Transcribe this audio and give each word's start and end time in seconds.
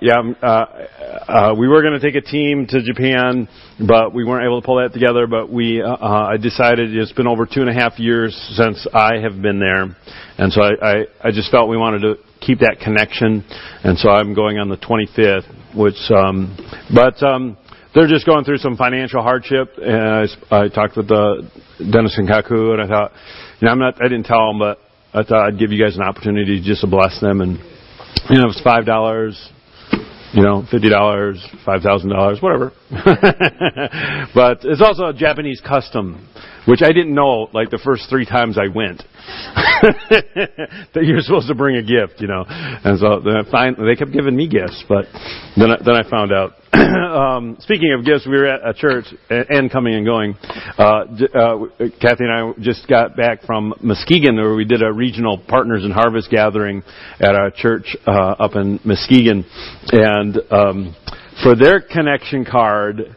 yeah, 0.00 0.18
um, 0.18 0.36
uh, 0.42 0.46
uh, 0.46 1.54
we 1.58 1.68
were 1.68 1.82
going 1.82 1.98
to 1.98 2.00
take 2.00 2.14
a 2.14 2.24
team 2.24 2.66
to 2.68 2.82
Japan, 2.82 3.48
but 3.86 4.14
we 4.14 4.24
weren't 4.24 4.44
able 4.44 4.60
to 4.60 4.64
pull 4.64 4.76
that 4.82 4.92
together. 4.92 5.26
But 5.26 5.50
we, 5.50 5.82
uh, 5.82 5.88
uh, 5.88 6.28
I 6.32 6.36
decided 6.36 6.94
it's 6.94 7.12
been 7.12 7.26
over 7.26 7.46
two 7.46 7.60
and 7.60 7.68
a 7.68 7.72
half 7.72 7.98
years 7.98 8.34
since 8.56 8.86
I 8.92 9.16
have 9.16 9.40
been 9.40 9.58
there, 9.58 9.96
and 10.38 10.52
so 10.52 10.62
I, 10.62 10.72
I, 10.80 10.94
I 11.24 11.30
just 11.30 11.50
felt 11.50 11.68
we 11.68 11.76
wanted 11.76 12.00
to 12.00 12.14
keep 12.40 12.60
that 12.60 12.78
connection, 12.82 13.44
and 13.84 13.98
so 13.98 14.10
I'm 14.10 14.34
going 14.34 14.58
on 14.58 14.68
the 14.68 14.76
25th, 14.76 15.76
which, 15.76 16.10
um, 16.10 16.56
but. 16.94 17.22
Um, 17.22 17.56
they're 17.94 18.06
just 18.06 18.26
going 18.26 18.44
through 18.44 18.58
some 18.58 18.76
financial 18.76 19.22
hardship, 19.22 19.70
and 19.78 20.28
I, 20.50 20.64
I 20.64 20.68
talked 20.68 20.96
with 20.96 21.10
uh, 21.10 21.36
Dennis 21.78 22.16
and 22.18 22.28
Kaku, 22.28 22.74
and 22.74 22.82
I 22.82 22.86
thought, 22.86 23.12
you 23.58 23.66
know, 23.66 23.72
I'm 23.72 23.78
not, 23.78 23.94
I 24.00 24.04
didn't 24.08 24.26
tell 24.26 24.46
them, 24.46 24.58
but 24.58 24.78
I 25.12 25.24
thought 25.24 25.48
I'd 25.48 25.58
give 25.58 25.72
you 25.72 25.82
guys 25.82 25.96
an 25.96 26.02
opportunity 26.02 26.60
just 26.62 26.82
to 26.82 26.86
bless 26.86 27.18
them, 27.20 27.40
and 27.40 27.58
you 28.28 28.36
know, 28.40 28.48
it's 28.48 28.60
five 28.62 28.84
dollars, 28.84 29.50
you 30.32 30.42
know, 30.42 30.64
fifty 30.70 30.88
dollars, 30.88 31.44
five 31.64 31.82
thousand 31.82 32.10
dollars, 32.10 32.40
whatever. 32.40 32.72
but 34.34 34.64
it's 34.64 34.82
also 34.82 35.06
a 35.06 35.14
Japanese 35.14 35.60
custom, 35.60 36.28
which 36.66 36.80
I 36.82 36.88
didn't 36.88 37.14
know 37.14 37.48
like 37.52 37.70
the 37.70 37.80
first 37.82 38.08
three 38.10 38.26
times 38.26 38.58
I 38.58 38.68
went. 38.74 39.02
that 40.94 41.02
you're 41.04 41.20
supposed 41.20 41.48
to 41.48 41.54
bring 41.54 41.76
a 41.76 41.82
gift, 41.82 42.20
you 42.20 42.26
know. 42.26 42.44
And 42.48 42.98
so 42.98 43.20
then 43.20 43.36
I 43.36 43.50
find, 43.50 43.76
they 43.76 43.96
kept 43.96 44.12
giving 44.12 44.36
me 44.36 44.48
gifts, 44.48 44.84
but 44.88 45.06
then 45.56 45.70
I, 45.70 45.76
then 45.84 45.94
I 45.94 46.08
found 46.08 46.32
out. 46.32 46.52
um, 46.74 47.56
speaking 47.60 47.92
of 47.98 48.04
gifts, 48.04 48.26
we 48.26 48.36
were 48.36 48.46
at 48.46 48.66
a 48.66 48.74
church 48.74 49.06
and 49.30 49.70
coming 49.70 49.94
and 49.94 50.04
going. 50.04 50.36
Uh, 50.78 51.04
uh, 51.34 51.88
Kathy 52.00 52.24
and 52.24 52.32
I 52.32 52.52
just 52.60 52.88
got 52.88 53.16
back 53.16 53.42
from 53.42 53.74
Muskegon 53.82 54.36
where 54.36 54.54
we 54.54 54.64
did 54.64 54.82
a 54.82 54.92
regional 54.92 55.38
partners 55.38 55.84
in 55.84 55.90
harvest 55.90 56.30
gathering 56.30 56.82
at 57.20 57.34
our 57.34 57.50
church 57.50 57.96
uh, 58.06 58.10
up 58.10 58.54
in 58.54 58.80
Muskegon, 58.84 59.44
and 59.92 60.38
um, 60.50 60.96
for 61.42 61.54
their 61.54 61.80
connection 61.80 62.44
card, 62.44 63.16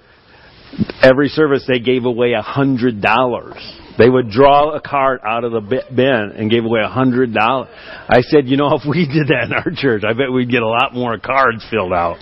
every 1.01 1.27
service 1.27 1.65
they 1.67 1.79
gave 1.79 2.05
away 2.05 2.33
a 2.33 2.41
hundred 2.41 3.01
dollars. 3.01 3.80
They 3.97 4.09
would 4.09 4.29
draw 4.29 4.71
a 4.75 4.81
card 4.81 5.21
out 5.25 5.43
of 5.43 5.51
the 5.51 5.61
bin 5.61 6.31
and 6.35 6.49
gave 6.49 6.65
away 6.65 6.81
a 6.83 6.89
hundred 6.89 7.33
dollars. 7.33 7.69
I 7.73 8.21
said, 8.21 8.47
you 8.47 8.57
know, 8.57 8.75
if 8.75 8.83
we 8.87 9.05
did 9.05 9.27
that 9.27 9.45
in 9.45 9.53
our 9.53 9.71
church, 9.75 10.03
I 10.03 10.13
bet 10.13 10.31
we'd 10.31 10.49
get 10.49 10.61
a 10.61 10.67
lot 10.67 10.93
more 10.93 11.17
cards 11.17 11.65
filled 11.69 11.93
out. 11.93 12.17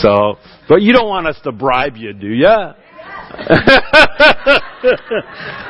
So, 0.00 0.36
but 0.68 0.82
you 0.82 0.92
don't 0.92 1.08
want 1.08 1.26
us 1.26 1.38
to 1.44 1.52
bribe 1.52 1.96
you, 1.96 2.12
do 2.12 2.28
you? 2.28 2.46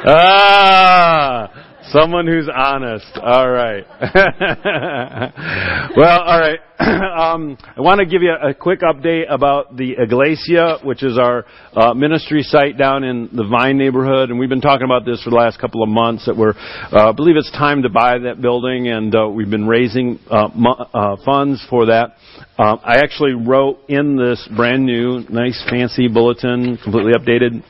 ah, 0.06 1.67
Someone 1.84 2.26
who's 2.26 2.48
honest. 2.54 3.06
All 3.22 3.48
right. 3.48 3.84
well, 5.96 6.20
all 6.20 6.38
right. 6.38 6.58
um, 6.80 7.56
I 7.76 7.80
want 7.80 8.00
to 8.00 8.06
give 8.06 8.22
you 8.22 8.32
a, 8.32 8.52
quick 8.52 8.80
update 8.80 9.32
about 9.32 9.76
the 9.76 9.94
Iglesia, 9.98 10.78
which 10.84 11.02
is 11.02 11.18
our 11.18 11.46
uh, 11.74 11.94
ministry 11.94 12.42
site 12.42 12.76
down 12.76 13.04
in 13.04 13.30
the 13.32 13.44
Vine 13.44 13.78
neighborhood, 13.78 14.30
and 14.30 14.38
we've 14.38 14.48
been 14.48 14.60
talking 14.60 14.84
about 14.84 15.04
this 15.04 15.22
for 15.22 15.30
the 15.30 15.36
last 15.36 15.60
couple 15.60 15.82
of 15.82 15.88
months. 15.88 16.26
That 16.26 16.36
we're, 16.36 16.54
uh, 16.56 17.08
I 17.08 17.12
believe 17.12 17.36
it's 17.36 17.50
time 17.52 17.82
to 17.82 17.88
buy 17.88 18.18
that 18.18 18.42
building, 18.42 18.88
and 18.88 19.14
uh, 19.14 19.28
we've 19.28 19.50
been 19.50 19.66
raising 19.66 20.18
uh, 20.30 20.48
uh, 20.94 21.16
funds 21.24 21.64
for 21.70 21.86
that. 21.86 22.16
Um, 22.58 22.80
I 22.84 22.98
actually 22.98 23.32
wrote 23.32 23.78
in 23.88 24.16
this 24.16 24.46
brand 24.56 24.84
new, 24.84 25.24
nice, 25.30 25.64
fancy 25.70 26.08
bulletin, 26.08 26.78
completely 26.82 27.12
updated 27.12 27.62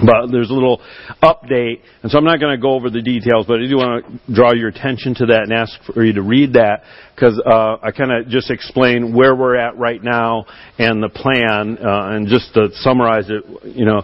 but 0.00 0.30
there's 0.30 0.50
a 0.50 0.54
little 0.54 0.80
update, 1.22 1.80
and 2.02 2.10
so 2.10 2.18
I'm 2.18 2.24
not 2.24 2.40
going 2.40 2.56
to 2.56 2.60
go 2.60 2.72
over 2.72 2.90
the 2.90 3.02
details, 3.02 3.46
but 3.46 3.60
I 3.60 3.66
do 3.66 3.76
want 3.76 4.04
to 4.04 4.34
draw 4.34 4.52
your 4.52 4.68
attention 4.68 5.14
to 5.16 5.26
that 5.26 5.42
and 5.42 5.52
ask 5.52 5.72
for 5.92 6.04
you 6.04 6.14
to 6.14 6.22
read 6.22 6.54
that 6.54 6.82
because 7.14 7.40
uh, 7.44 7.76
I 7.82 7.90
kind 7.92 8.12
of 8.12 8.28
just 8.28 8.50
explain 8.50 9.14
where 9.14 9.34
we're 9.34 9.56
at 9.56 9.76
right 9.76 10.02
now 10.02 10.46
and 10.78 11.02
the 11.02 11.08
plan, 11.08 11.78
uh, 11.78 12.14
and 12.14 12.28
just 12.28 12.54
to 12.54 12.68
summarize 12.74 13.28
it, 13.28 13.44
you 13.64 13.84
know, 13.84 14.02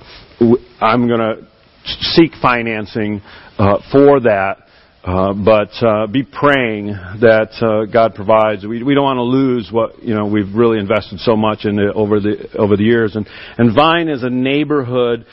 I'm 0.80 1.08
going 1.08 1.20
to 1.20 1.48
seek 2.14 2.32
financing 2.40 3.20
uh, 3.58 3.78
for 3.90 4.20
that. 4.20 4.64
Uh, 5.04 5.32
but 5.32 5.70
uh, 5.80 6.06
be 6.06 6.22
praying 6.22 6.88
that 7.20 7.48
uh, 7.62 7.90
God 7.90 8.14
provides. 8.14 8.66
We, 8.66 8.82
we 8.82 8.94
don't 8.94 9.04
want 9.04 9.18
to 9.18 9.22
lose 9.22 9.70
what 9.72 10.02
you 10.02 10.12
know 10.12 10.26
we've 10.26 10.52
really 10.54 10.78
invested 10.78 11.20
so 11.20 11.34
much 11.36 11.64
in 11.64 11.78
over 11.78 12.20
the 12.20 12.48
over 12.58 12.76
the 12.76 12.82
years. 12.82 13.14
And 13.14 13.26
and 13.56 13.74
Vine 13.74 14.08
is 14.08 14.22
a 14.22 14.28
neighborhood 14.28 15.24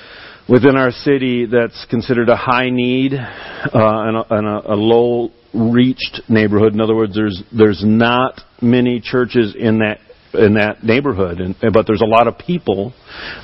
within 0.47 0.75
our 0.75 0.91
city 0.91 1.45
that's 1.45 1.85
considered 1.89 2.29
a 2.29 2.35
high 2.35 2.69
need 2.69 3.13
uh, 3.13 3.69
and, 3.73 4.17
a, 4.17 4.25
and 4.29 4.47
a, 4.47 4.73
a 4.73 4.75
low 4.75 5.31
reached 5.53 6.21
neighborhood. 6.29 6.73
In 6.73 6.81
other 6.81 6.95
words, 6.95 7.15
there's 7.15 7.41
there's 7.55 7.83
not 7.85 8.41
many 8.61 8.99
churches 8.99 9.55
in 9.57 9.79
that 9.79 9.99
in 10.33 10.55
that 10.55 10.83
neighborhood, 10.83 11.39
and, 11.39 11.55
but 11.73 11.87
there's 11.87 12.01
a 12.01 12.05
lot 12.05 12.27
of 12.27 12.37
people. 12.37 12.93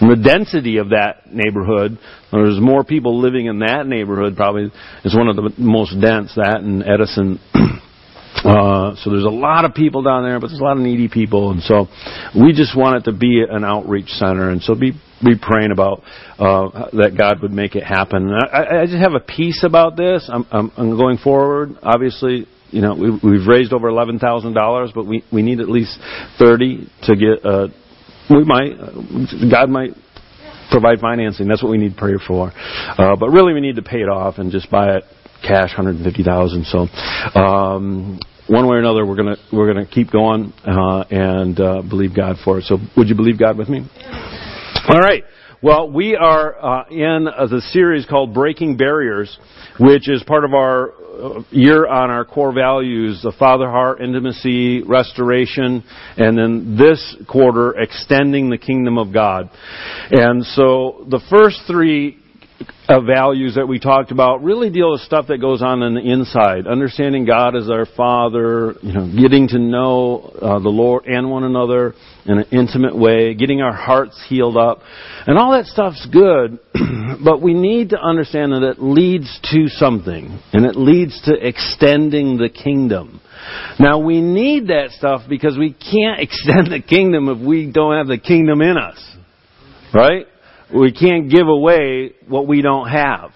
And 0.01 0.11
the 0.11 0.21
density 0.21 0.77
of 0.77 0.89
that 0.89 1.31
neighborhood, 1.31 1.97
there's 2.31 2.59
more 2.59 2.83
people 2.83 3.19
living 3.19 3.45
in 3.45 3.59
that 3.59 3.87
neighborhood. 3.87 4.35
Probably 4.35 4.71
is 5.05 5.15
one 5.15 5.29
of 5.29 5.35
the 5.37 5.53
most 5.57 5.99
dense. 6.01 6.33
That 6.35 6.61
and 6.61 6.83
Edison. 6.83 7.39
Uh, 8.33 8.95
so 8.95 9.11
there's 9.11 9.25
a 9.25 9.29
lot 9.29 9.65
of 9.65 9.75
people 9.75 10.01
down 10.01 10.23
there, 10.23 10.39
but 10.39 10.47
there's 10.47 10.61
a 10.61 10.63
lot 10.63 10.77
of 10.77 10.81
needy 10.81 11.07
people, 11.07 11.51
and 11.51 11.61
so 11.61 11.87
we 12.33 12.53
just 12.53 12.75
want 12.75 12.95
it 12.95 13.11
to 13.11 13.15
be 13.15 13.43
an 13.47 13.63
outreach 13.63 14.07
center, 14.07 14.49
and 14.49 14.63
so 14.63 14.73
be 14.73 14.93
be 15.23 15.35
praying 15.39 15.71
about 15.71 16.03
uh, 16.39 16.89
that 16.93 17.15
God 17.17 17.41
would 17.41 17.51
make 17.51 17.75
it 17.75 17.83
happen. 17.83 18.31
I, 18.31 18.81
I 18.81 18.85
just 18.85 18.97
have 18.97 19.13
a 19.13 19.19
peace 19.19 19.63
about 19.63 19.95
this. 19.95 20.29
I'm, 20.31 20.45
I'm, 20.51 20.71
I'm 20.77 20.97
going 20.97 21.17
forward. 21.17 21.77
Obviously, 21.83 22.47
you 22.71 22.81
know, 22.81 22.95
we, 22.95 23.11
we've 23.11 23.47
raised 23.47 23.73
over 23.73 23.87
eleven 23.89 24.19
thousand 24.19 24.53
dollars, 24.53 24.91
but 24.93 25.05
we 25.05 25.23
we 25.31 25.41
need 25.41 25.59
at 25.59 25.69
least 25.69 25.97
thirty 26.39 26.87
to 27.03 27.15
get. 27.15 27.45
Uh, 27.45 27.67
we 28.29 28.43
might, 28.45 28.77
God 29.51 29.69
might 29.69 29.91
provide 30.71 30.99
financing. 30.99 31.47
That's 31.47 31.61
what 31.61 31.71
we 31.71 31.77
need 31.77 31.97
prayer 31.97 32.19
for. 32.25 32.51
Uh, 32.55 33.15
but 33.17 33.29
really, 33.29 33.53
we 33.53 33.61
need 33.61 33.75
to 33.75 33.81
pay 33.81 33.99
it 33.99 34.09
off 34.09 34.37
and 34.37 34.51
just 34.51 34.71
buy 34.71 34.97
it 34.97 35.03
cash, 35.45 35.71
hundred 35.71 35.95
and 35.95 36.05
fifty 36.05 36.23
thousand. 36.23 36.65
So. 36.65 36.87
Um, 37.39 38.19
one 38.47 38.67
way 38.67 38.75
or 38.75 38.79
another, 38.79 39.05
we're 39.05 39.15
gonna 39.15 39.37
we're 39.53 39.71
gonna 39.71 39.85
keep 39.85 40.11
going 40.11 40.51
uh, 40.65 41.05
and 41.09 41.57
uh, 41.57 41.81
believe 41.81 42.13
God 42.13 42.35
for 42.43 42.57
it. 42.59 42.65
So, 42.65 42.79
would 42.97 43.07
you 43.07 43.15
believe 43.15 43.39
God 43.39 43.57
with 43.57 43.69
me? 43.69 43.87
All 44.89 44.99
right. 44.99 45.23
Well, 45.61 45.91
we 45.91 46.15
are 46.15 46.57
uh, 46.59 46.89
in 46.89 47.25
the 47.25 47.61
series 47.71 48.07
called 48.07 48.33
Breaking 48.33 48.77
Barriers, 48.77 49.37
which 49.79 50.09
is 50.09 50.23
part 50.23 50.43
of 50.43 50.55
our 50.55 50.91
uh, 50.91 51.43
year 51.51 51.85
on 51.85 52.09
our 52.09 52.25
core 52.25 52.51
values, 52.51 53.21
the 53.21 53.31
Father 53.37 53.69
heart, 53.69 54.01
intimacy, 54.01 54.81
restoration, 54.81 55.83
and 56.17 56.35
then 56.35 56.77
this 56.79 57.15
quarter, 57.29 57.79
extending 57.79 58.49
the 58.49 58.57
kingdom 58.57 58.97
of 58.97 59.13
God. 59.13 59.51
And 60.09 60.43
so 60.43 61.05
the 61.11 61.21
first 61.29 61.59
three 61.67 62.17
uh, 62.87 63.01
values 63.01 63.55
that 63.55 63.67
we 63.67 63.79
talked 63.79 64.11
about 64.11 64.43
really 64.43 64.69
deal 64.69 64.91
with 64.91 65.01
stuff 65.01 65.27
that 65.27 65.39
goes 65.39 65.61
on 65.61 65.81
in 65.83 65.95
the 65.95 66.01
inside. 66.01 66.67
Understanding 66.67 67.25
God 67.25 67.55
as 67.55 67.69
our 67.69 67.85
Father, 67.85 68.75
you 68.81 68.93
know, 68.93 69.11
getting 69.15 69.47
to 69.49 69.59
know 69.59 70.19
uh, 70.41 70.59
the 70.59 70.69
Lord 70.69 71.05
and 71.05 71.29
one 71.29 71.43
another 71.43 71.93
in 72.25 72.39
an 72.39 72.45
intimate 72.51 72.95
way, 72.97 73.33
getting 73.33 73.61
our 73.61 73.73
hearts 73.73 74.23
healed 74.27 74.57
up. 74.57 74.79
And 75.27 75.37
all 75.37 75.51
that 75.51 75.65
stuff's 75.65 76.05
good, 76.11 76.59
but 77.23 77.41
we 77.41 77.53
need 77.53 77.89
to 77.89 77.99
understand 77.99 78.51
that 78.51 78.63
it 78.63 78.81
leads 78.81 79.39
to 79.51 79.67
something, 79.67 80.39
and 80.53 80.65
it 80.65 80.75
leads 80.75 81.21
to 81.23 81.33
extending 81.33 82.37
the 82.37 82.49
kingdom. 82.49 83.21
Now 83.79 83.99
we 83.99 84.21
need 84.21 84.67
that 84.67 84.91
stuff 84.91 85.21
because 85.27 85.57
we 85.57 85.73
can't 85.73 86.19
extend 86.19 86.71
the 86.71 86.81
kingdom 86.81 87.29
if 87.29 87.39
we 87.39 87.71
don't 87.71 87.97
have 87.97 88.07
the 88.07 88.17
kingdom 88.17 88.61
in 88.61 88.77
us. 88.77 88.99
Right? 89.93 90.25
We 90.73 90.91
can't 90.91 91.29
give 91.29 91.47
away 91.47 92.13
what 92.27 92.47
we 92.47 92.61
don't 92.61 92.89
have. 92.89 93.31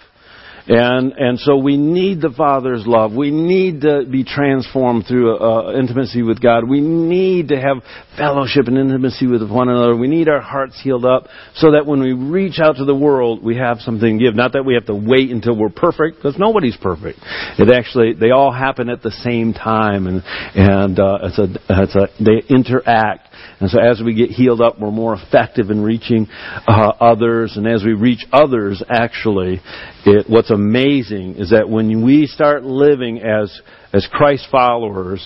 And, 0.67 1.11
and 1.11 1.39
so 1.39 1.57
we 1.57 1.77
need 1.77 2.21
the 2.21 2.31
Father's 2.35 2.87
love. 2.87 3.13
We 3.13 3.29
need 3.29 3.81
to 3.81 4.03
be 4.09 4.23
transformed 4.23 5.05
through 5.07 5.37
uh, 5.37 5.77
intimacy 5.77 6.23
with 6.23 6.41
God. 6.41 6.67
We 6.67 6.81
need 6.81 7.49
to 7.49 7.61
have 7.61 7.83
fellowship 8.17 8.65
and 8.65 8.75
intimacy 8.75 9.27
with 9.27 9.47
one 9.47 9.69
another. 9.69 9.95
We 9.95 10.07
need 10.07 10.27
our 10.27 10.41
hearts 10.41 10.81
healed 10.81 11.05
up 11.05 11.27
so 11.53 11.73
that 11.73 11.85
when 11.85 12.01
we 12.01 12.13
reach 12.13 12.59
out 12.59 12.77
to 12.77 12.85
the 12.85 12.95
world, 12.95 13.43
we 13.43 13.57
have 13.57 13.79
something 13.81 14.17
to 14.17 14.25
give. 14.25 14.35
Not 14.35 14.53
that 14.53 14.63
we 14.65 14.73
have 14.73 14.87
to 14.87 14.95
wait 14.95 15.29
until 15.29 15.55
we're 15.55 15.69
perfect, 15.69 16.17
because 16.17 16.39
nobody's 16.39 16.77
perfect. 16.77 17.19
It 17.59 17.71
actually, 17.71 18.13
they 18.13 18.31
all 18.31 18.51
happen 18.51 18.89
at 18.89 19.03
the 19.03 19.11
same 19.11 19.53
time, 19.53 20.07
and, 20.07 20.23
and 20.55 20.99
uh, 20.99 21.19
it's 21.21 21.37
a, 21.37 21.47
it's 21.69 21.95
a, 21.95 22.07
they 22.19 22.41
interact. 22.49 23.27
And 23.59 23.69
so 23.69 23.79
as 23.79 24.01
we 24.03 24.13
get 24.13 24.31
healed 24.31 24.59
up, 24.59 24.79
we're 24.79 24.91
more 24.91 25.15
effective 25.15 25.69
in 25.69 25.81
reaching 25.81 26.27
uh, 26.67 26.91
others. 26.99 27.53
And 27.55 27.65
as 27.67 27.83
we 27.83 27.93
reach 27.93 28.25
others, 28.31 28.83
actually, 28.89 29.61
it, 30.05 30.25
what's 30.29 30.51
amazing 30.51 31.35
is 31.35 31.51
that 31.51 31.69
when 31.69 32.03
we 32.03 32.27
start 32.27 32.63
living 32.63 33.21
as, 33.21 33.61
as 33.93 34.07
Christ 34.11 34.47
followers, 34.51 35.25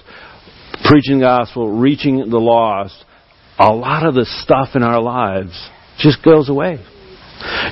preaching 0.84 1.20
the 1.20 1.26
gospel, 1.26 1.80
reaching 1.80 2.30
the 2.30 2.38
lost, 2.38 3.04
a 3.58 3.74
lot 3.74 4.06
of 4.06 4.14
the 4.14 4.26
stuff 4.26 4.70
in 4.76 4.84
our 4.84 5.02
lives 5.02 5.70
just 5.98 6.24
goes 6.24 6.50
away. 6.50 6.78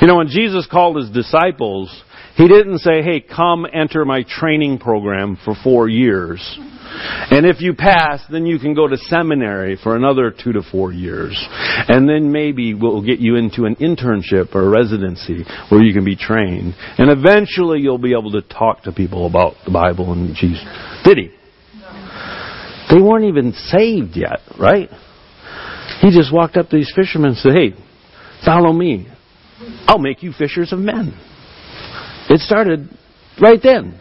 You 0.02 0.08
know, 0.08 0.18
when 0.18 0.28
Jesus 0.28 0.68
called 0.70 0.98
his 0.98 1.10
disciples, 1.12 1.90
He 2.38 2.48
didn't 2.48 2.80
say, 2.80 3.02
hey, 3.02 3.20
come 3.20 3.66
enter 3.72 4.06
my 4.06 4.24
training 4.24 4.78
program 4.78 5.38
for 5.44 5.56
four 5.64 5.90
years. 5.90 6.40
And 7.30 7.46
if 7.46 7.62
you 7.62 7.74
pass, 7.74 8.22
then 8.32 8.46
you 8.46 8.60
can 8.60 8.74
go 8.74 8.88
to 8.88 8.98
seminary 8.98 9.78
for 9.82 9.96
another 9.96 10.32
two 10.32 10.54
to 10.54 10.62
four 10.62 10.94
years. 10.94 11.38
And 11.88 12.08
then 12.08 12.32
maybe 12.32 12.74
we'll 12.74 13.06
get 13.06 13.20
you 13.20 13.36
into 13.36 13.66
an 13.66 13.76
internship 13.76 14.56
or 14.56 14.70
residency 14.70 15.44
where 15.70 15.84
you 15.84 15.94
can 15.94 16.06
be 16.06 16.16
trained. 16.16 16.76
And 16.98 17.10
eventually 17.10 17.80
you'll 17.82 17.98
be 17.98 18.14
able 18.14 18.32
to 18.32 18.42
talk 18.42 18.84
to 18.84 18.92
people 18.92 19.26
about 19.28 19.56
the 19.66 19.72
Bible 19.72 20.14
and 20.14 20.36
Jesus. 20.36 20.64
Did 21.04 21.18
he? 21.18 21.34
They 22.90 23.02
weren't 23.02 23.26
even 23.26 23.52
saved 23.52 24.16
yet, 24.16 24.40
right? 24.58 24.90
He 26.02 26.10
just 26.12 26.34
walked 26.34 26.56
up 26.56 26.70
to 26.70 26.78
these 26.78 26.92
fishermen 26.96 27.32
and 27.32 27.38
said, 27.38 27.54
hey, 27.54 27.74
follow 28.46 28.72
me. 28.72 29.08
I'll 29.88 30.00
make 30.00 30.24
you 30.24 30.32
fishers 30.32 30.72
of 30.72 30.80
men. 30.80 31.14
It 32.30 32.40
started 32.40 32.90
right 33.42 33.60
then. 33.62 34.00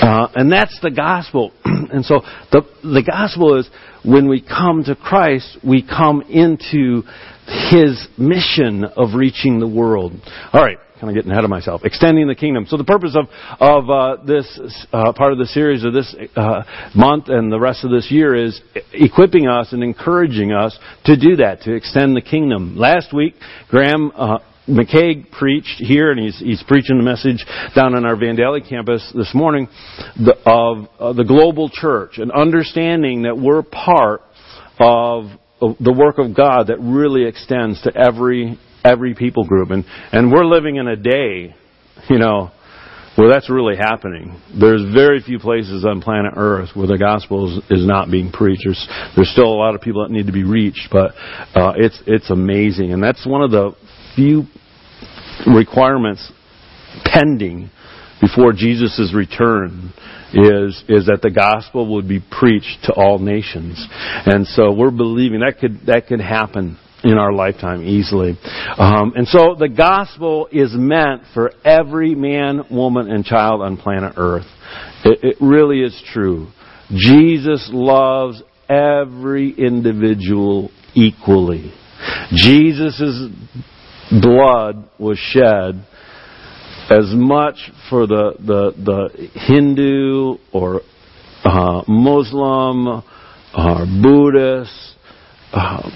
Uh, 0.00 0.28
and 0.34 0.50
that's 0.50 0.78
the 0.82 0.90
gospel. 0.90 1.52
and 1.64 2.04
so 2.04 2.20
the, 2.52 2.62
the 2.82 3.02
gospel 3.02 3.58
is 3.58 3.68
when 4.04 4.28
we 4.28 4.40
come 4.40 4.84
to 4.84 4.94
Christ, 4.94 5.58
we 5.66 5.82
come 5.86 6.22
into 6.22 7.02
his 7.70 8.06
mission 8.16 8.84
of 8.84 9.14
reaching 9.14 9.58
the 9.58 9.68
world. 9.68 10.12
All 10.52 10.62
right, 10.62 10.78
kind 11.00 11.10
of 11.10 11.14
getting 11.14 11.32
ahead 11.32 11.44
of 11.44 11.50
myself. 11.50 11.82
Extending 11.84 12.28
the 12.28 12.34
kingdom. 12.34 12.66
So 12.68 12.76
the 12.76 12.84
purpose 12.84 13.16
of 13.16 13.26
of 13.58 13.90
uh, 13.90 14.22
this 14.24 14.60
uh, 14.92 15.12
part 15.12 15.32
of 15.32 15.38
the 15.38 15.46
series 15.46 15.84
of 15.84 15.92
this 15.92 16.14
uh, 16.36 16.62
month 16.94 17.28
and 17.28 17.50
the 17.50 17.58
rest 17.58 17.84
of 17.84 17.90
this 17.90 18.10
year 18.10 18.34
is 18.34 18.60
equipping 18.92 19.48
us 19.48 19.72
and 19.72 19.82
encouraging 19.82 20.52
us 20.52 20.78
to 21.06 21.16
do 21.16 21.36
that, 21.36 21.62
to 21.62 21.74
extend 21.74 22.16
the 22.16 22.22
kingdom. 22.22 22.76
Last 22.76 23.12
week, 23.12 23.34
Graham 23.68 24.12
McKay 24.70 25.30
preached 25.30 25.78
here, 25.78 26.12
and 26.12 26.20
he's, 26.20 26.38
he's 26.38 26.62
preaching 26.62 26.96
the 26.96 27.02
message 27.02 27.44
down 27.74 27.94
on 27.94 28.04
our 28.04 28.16
Vandalia 28.16 28.66
campus 28.66 29.10
this 29.14 29.32
morning 29.34 29.68
the, 30.16 30.36
of 30.46 30.88
uh, 30.98 31.12
the 31.12 31.24
global 31.24 31.68
church 31.68 32.18
and 32.18 32.30
understanding 32.30 33.22
that 33.22 33.36
we're 33.36 33.62
part 33.62 34.22
of 34.78 35.24
the 35.60 35.92
work 35.92 36.18
of 36.18 36.34
God 36.34 36.68
that 36.68 36.78
really 36.80 37.26
extends 37.26 37.82
to 37.82 37.94
every 37.94 38.58
every 38.82 39.14
people 39.14 39.44
group, 39.44 39.70
and 39.70 39.84
and 40.10 40.32
we're 40.32 40.46
living 40.46 40.76
in 40.76 40.88
a 40.88 40.96
day, 40.96 41.54
you 42.08 42.18
know, 42.18 42.50
where 43.16 43.30
that's 43.30 43.50
really 43.50 43.76
happening. 43.76 44.40
There's 44.58 44.82
very 44.94 45.20
few 45.20 45.38
places 45.38 45.84
on 45.84 46.00
planet 46.00 46.32
Earth 46.36 46.70
where 46.74 46.86
the 46.86 46.96
gospel 46.96 47.58
is, 47.58 47.80
is 47.80 47.86
not 47.86 48.10
being 48.10 48.32
preached. 48.32 48.62
There's, 48.64 48.88
there's 49.16 49.30
still 49.30 49.52
a 49.52 49.60
lot 49.60 49.74
of 49.74 49.82
people 49.82 50.02
that 50.02 50.10
need 50.10 50.26
to 50.26 50.32
be 50.32 50.44
reached, 50.44 50.88
but 50.90 51.12
uh, 51.54 51.74
it's 51.76 52.02
it's 52.06 52.30
amazing, 52.30 52.92
and 52.92 53.02
that's 53.02 53.26
one 53.26 53.42
of 53.42 53.50
the 53.50 53.72
few 54.20 54.44
requirements 55.46 56.30
pending 57.04 57.70
before 58.20 58.52
Jesus' 58.52 59.12
return 59.14 59.94
is 60.34 60.84
is 60.88 61.06
that 61.06 61.20
the 61.22 61.30
gospel 61.30 61.94
would 61.94 62.06
be 62.06 62.20
preached 62.20 62.84
to 62.84 62.92
all 62.92 63.18
nations, 63.18 63.84
and 64.26 64.46
so 64.46 64.72
we're 64.72 64.90
believing 64.90 65.40
that 65.40 65.58
could 65.58 65.86
that 65.86 66.06
could 66.06 66.20
happen 66.20 66.78
in 67.02 67.16
our 67.16 67.32
lifetime 67.32 67.82
easily. 67.82 68.38
Um, 68.76 69.14
and 69.16 69.26
so 69.26 69.54
the 69.58 69.70
gospel 69.74 70.48
is 70.52 70.70
meant 70.74 71.22
for 71.32 71.50
every 71.64 72.14
man, 72.14 72.64
woman, 72.70 73.10
and 73.10 73.24
child 73.24 73.62
on 73.62 73.78
planet 73.78 74.14
Earth. 74.18 74.46
It, 75.02 75.18
it 75.22 75.36
really 75.40 75.80
is 75.80 76.00
true. 76.12 76.48
Jesus 76.90 77.70
loves 77.72 78.42
every 78.68 79.50
individual 79.50 80.70
equally. 80.94 81.72
Jesus' 82.34 83.30
blood 84.10 84.88
was 84.98 85.18
shed 85.18 85.84
as 86.90 87.06
much 87.14 87.70
for 87.88 88.06
the 88.06 88.34
the, 88.38 88.72
the 88.76 89.28
Hindu 89.46 90.38
or 90.52 90.80
uh, 91.44 91.82
Muslim 91.86 93.02
or 93.56 93.86
Buddhist, 94.02 94.96
uh, 95.52 95.90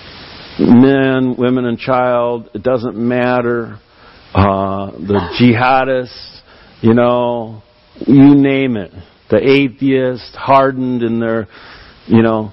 men, 0.58 1.36
women, 1.38 1.64
and 1.64 1.78
child. 1.78 2.50
It 2.54 2.62
doesn't 2.62 2.96
matter. 2.96 3.80
Uh, 4.34 4.90
the 4.92 5.20
jihadists, 5.38 6.40
you 6.80 6.94
know, 6.94 7.62
you 8.06 8.34
name 8.34 8.76
it. 8.76 8.90
The 9.30 9.38
atheists, 9.38 10.34
hardened 10.34 11.02
in 11.02 11.20
their, 11.20 11.48
you 12.06 12.22
know, 12.22 12.52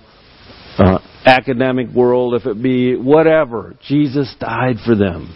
uh, 0.78 1.00
academic 1.26 1.90
world, 1.90 2.36
if 2.36 2.46
it 2.46 2.62
be 2.62 2.96
whatever. 2.96 3.76
Jesus 3.88 4.34
died 4.40 4.78
for 4.86 4.96
them. 4.96 5.36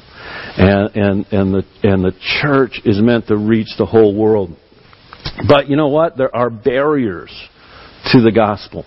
And, 0.58 0.96
and, 0.96 1.26
and, 1.32 1.54
the, 1.54 1.64
and 1.84 2.04
the 2.04 2.14
church 2.42 2.82
is 2.86 3.02
meant 3.02 3.28
to 3.28 3.38
reach 3.38 3.70
the 3.78 3.86
whole 3.86 4.16
world. 4.16 4.56
But 5.48 5.70
you 5.70 5.76
know 5.76 5.88
what? 5.88 6.18
There 6.18 6.34
are 6.36 6.50
barriers 6.50 7.32
to 8.12 8.22
the 8.22 8.32
gospel. 8.32 8.86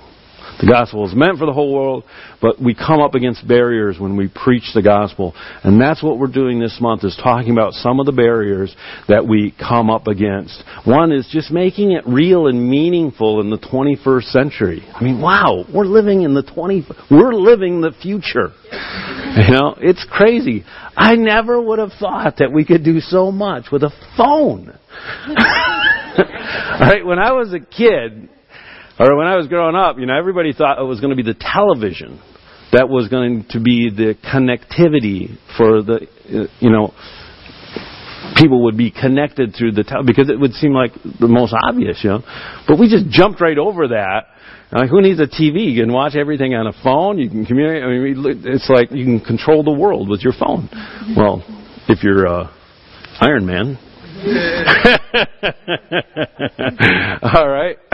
The 0.60 0.66
gospel 0.66 1.06
is 1.06 1.14
meant 1.14 1.38
for 1.38 1.46
the 1.46 1.52
whole 1.52 1.72
world, 1.72 2.04
but 2.42 2.60
we 2.60 2.74
come 2.74 3.00
up 3.00 3.14
against 3.14 3.46
barriers 3.46 3.98
when 4.00 4.16
we 4.16 4.28
preach 4.28 4.74
the 4.74 4.82
gospel. 4.82 5.32
And 5.62 5.80
that's 5.80 6.02
what 6.02 6.18
we're 6.18 6.26
doing 6.26 6.58
this 6.58 6.78
month 6.80 7.04
is 7.04 7.16
talking 7.22 7.52
about 7.52 7.74
some 7.74 8.00
of 8.00 8.06
the 8.06 8.12
barriers 8.12 8.74
that 9.08 9.26
we 9.26 9.54
come 9.56 9.88
up 9.88 10.08
against. 10.08 10.64
One 10.84 11.12
is 11.12 11.28
just 11.30 11.52
making 11.52 11.92
it 11.92 12.04
real 12.06 12.48
and 12.48 12.68
meaningful 12.68 13.40
in 13.40 13.50
the 13.50 13.58
21st 13.58 14.24
century. 14.32 14.82
I 14.92 15.04
mean, 15.04 15.20
wow, 15.20 15.64
we're 15.72 15.84
living 15.84 16.22
in 16.22 16.34
the 16.34 16.42
20 16.42 16.86
we're 17.10 17.34
living 17.34 17.80
the 17.80 17.92
future. 18.02 18.50
You 19.36 19.52
know, 19.54 19.76
it's 19.80 20.04
crazy. 20.10 20.64
I 20.96 21.14
never 21.14 21.60
would 21.60 21.78
have 21.78 21.92
thought 22.00 22.38
that 22.38 22.52
we 22.52 22.64
could 22.64 22.82
do 22.82 22.98
so 22.98 23.30
much 23.30 23.66
with 23.70 23.84
a 23.84 23.90
phone. 24.16 24.76
All 25.28 25.34
right, 26.80 27.04
when 27.04 27.20
I 27.20 27.32
was 27.32 27.52
a 27.52 27.60
kid, 27.60 28.28
or 28.98 29.16
when 29.16 29.26
I 29.26 29.36
was 29.36 29.46
growing 29.46 29.76
up, 29.76 29.98
you 29.98 30.06
know, 30.06 30.18
everybody 30.18 30.52
thought 30.52 30.78
it 30.78 30.84
was 30.84 31.00
going 31.00 31.16
to 31.16 31.22
be 31.22 31.22
the 31.22 31.38
television 31.38 32.20
that 32.72 32.88
was 32.88 33.08
going 33.08 33.46
to 33.50 33.60
be 33.60 33.90
the 33.90 34.14
connectivity 34.20 35.38
for 35.56 35.82
the, 35.82 36.06
you 36.60 36.70
know, 36.70 36.92
people 38.36 38.64
would 38.64 38.76
be 38.76 38.90
connected 38.90 39.54
through 39.56 39.72
the 39.72 39.84
television 39.84 40.06
because 40.06 40.30
it 40.30 40.38
would 40.38 40.52
seem 40.52 40.72
like 40.72 40.92
the 41.20 41.28
most 41.28 41.54
obvious, 41.54 42.00
you 42.02 42.10
know. 42.10 42.22
But 42.66 42.78
we 42.78 42.90
just 42.90 43.08
jumped 43.08 43.40
right 43.40 43.56
over 43.56 43.88
that. 43.88 44.26
Like, 44.70 44.90
who 44.90 45.00
needs 45.00 45.18
a 45.18 45.26
TV? 45.26 45.72
You 45.72 45.82
can 45.82 45.92
watch 45.92 46.14
everything 46.14 46.54
on 46.54 46.66
a 46.66 46.74
phone. 46.84 47.18
You 47.18 47.30
can 47.30 47.46
communicate. 47.46 47.82
I 47.82 47.86
mean, 47.88 48.42
it's 48.44 48.68
like 48.68 48.92
you 48.92 49.04
can 49.04 49.20
control 49.20 49.64
the 49.64 49.72
world 49.72 50.10
with 50.10 50.20
your 50.20 50.34
phone. 50.34 50.68
Well, 51.16 51.42
if 51.88 52.02
you're 52.02 52.26
uh, 52.26 52.52
Iron 53.20 53.46
Man, 53.46 53.78
All 57.22 57.48
right. 57.48 57.78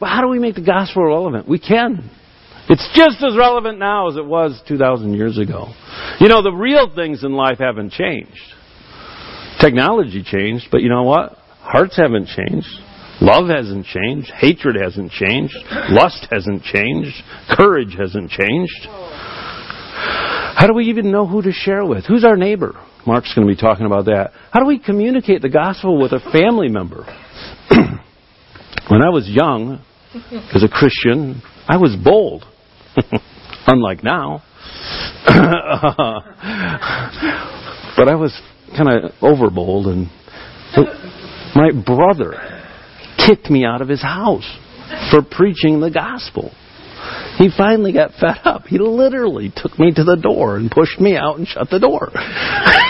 but 0.00 0.08
how 0.08 0.20
do 0.20 0.28
we 0.28 0.38
make 0.38 0.56
the 0.56 0.64
gospel 0.64 1.04
relevant? 1.04 1.48
We 1.48 1.58
can. 1.58 2.10
It's 2.68 2.88
just 2.94 3.22
as 3.22 3.36
relevant 3.36 3.78
now 3.78 4.08
as 4.08 4.16
it 4.16 4.24
was 4.24 4.60
2,000 4.68 5.14
years 5.14 5.38
ago. 5.38 5.72
You 6.18 6.28
know, 6.28 6.42
the 6.42 6.52
real 6.52 6.92
things 6.94 7.24
in 7.24 7.32
life 7.32 7.58
haven't 7.58 7.92
changed. 7.92 8.38
Technology 9.60 10.22
changed, 10.24 10.68
but 10.70 10.82
you 10.82 10.88
know 10.88 11.02
what? 11.02 11.36
Hearts 11.60 11.96
haven't 11.96 12.28
changed. 12.28 12.68
Love 13.20 13.48
hasn't 13.48 13.86
changed. 13.86 14.30
Hatred 14.36 14.76
hasn't 14.80 15.12
changed. 15.12 15.56
Lust 15.90 16.26
hasn't 16.30 16.62
changed. 16.62 17.14
Courage 17.50 17.94
hasn't 17.98 18.30
changed. 18.30 18.86
How 18.86 20.66
do 20.66 20.74
we 20.74 20.86
even 20.86 21.12
know 21.12 21.26
who 21.26 21.42
to 21.42 21.52
share 21.52 21.84
with? 21.84 22.06
Who's 22.06 22.24
our 22.24 22.36
neighbor? 22.36 22.74
Mark's 23.06 23.34
going 23.34 23.46
to 23.46 23.54
be 23.54 23.60
talking 23.60 23.86
about 23.86 24.06
that. 24.06 24.32
How 24.50 24.60
do 24.60 24.66
we 24.66 24.78
communicate 24.78 25.42
the 25.42 25.48
gospel 25.48 26.00
with 26.00 26.12
a 26.12 26.20
family 26.32 26.68
member? 26.68 27.04
when 28.88 29.02
I 29.02 29.08
was 29.08 29.28
young, 29.28 29.82
as 30.54 30.62
a 30.62 30.68
Christian, 30.68 31.42
I 31.68 31.76
was 31.76 31.96
bold. 32.02 32.44
Unlike 33.66 34.02
now. 34.02 34.42
but 37.96 38.08
I 38.08 38.14
was 38.14 38.38
kind 38.76 38.88
of 38.88 39.12
overbold, 39.20 39.86
and 39.88 40.08
my 41.54 41.70
brother 41.84 42.34
kicked 43.24 43.50
me 43.50 43.64
out 43.64 43.82
of 43.82 43.88
his 43.88 44.02
house 44.02 44.48
for 45.10 45.22
preaching 45.22 45.80
the 45.80 45.90
gospel. 45.90 46.52
He 47.38 47.48
finally 47.56 47.92
got 47.92 48.12
fed 48.12 48.40
up. 48.44 48.64
He 48.64 48.78
literally 48.78 49.52
took 49.54 49.78
me 49.78 49.92
to 49.94 50.04
the 50.04 50.16
door 50.16 50.56
and 50.56 50.70
pushed 50.70 51.00
me 51.00 51.16
out 51.16 51.38
and 51.38 51.46
shut 51.46 51.70
the 51.70 51.78
door. 51.78 52.10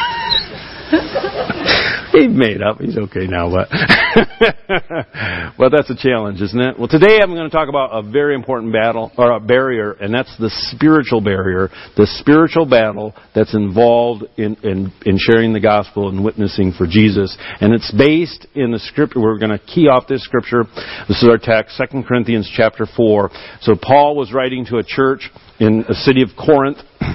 he 2.12 2.26
made 2.26 2.62
up. 2.62 2.80
He's 2.80 2.99
okay 2.99 3.26
now, 3.26 3.49
but 3.50 3.68
well, 5.59 5.70
that's 5.70 5.88
a 5.90 5.97
challenge, 5.97 6.40
isn't 6.40 6.61
it? 6.61 6.78
Well, 6.78 6.88
today 6.88 7.20
I'm 7.23 7.30
going 7.30 7.49
to 7.49 7.56
talk 7.56 7.68
about 7.68 7.90
a 7.92 8.02
very 8.02 8.35
important 8.35 8.73
battle 8.73 9.12
or 9.16 9.32
a 9.32 9.40
barrier, 9.40 9.92
and 9.92 10.12
that's 10.12 10.35
the 10.38 10.50
spiritual 10.73 11.20
barrier, 11.20 11.68
the 11.97 12.06
spiritual 12.18 12.66
battle 12.66 13.14
that's 13.35 13.54
involved 13.54 14.25
in 14.37 14.56
in, 14.64 14.92
in 15.06 15.18
sharing 15.18 15.52
the 15.52 15.61
gospel 15.61 16.09
and 16.09 16.25
witnessing 16.25 16.73
for 16.73 16.87
Jesus, 16.87 17.37
and 17.61 17.73
it's 17.73 17.92
based 17.92 18.47
in 18.54 18.73
the 18.73 18.80
scripture. 18.80 19.20
We're 19.20 19.38
going 19.38 19.56
to 19.56 19.64
key 19.64 19.87
off 19.88 20.09
this 20.09 20.25
scripture. 20.25 20.64
This 21.09 21.23
is 21.23 21.28
our 21.28 21.38
text, 21.38 21.76
Second 21.76 22.06
Corinthians 22.06 22.50
chapter 22.56 22.87
four. 22.97 23.30
So 23.61 23.76
Paul 23.80 24.16
was 24.16 24.32
writing 24.32 24.64
to 24.66 24.78
a 24.78 24.85
church 24.85 25.30
in 25.61 25.85
the 25.87 25.94
city 25.94 26.23
of 26.23 26.30
Corinth. 26.37 26.78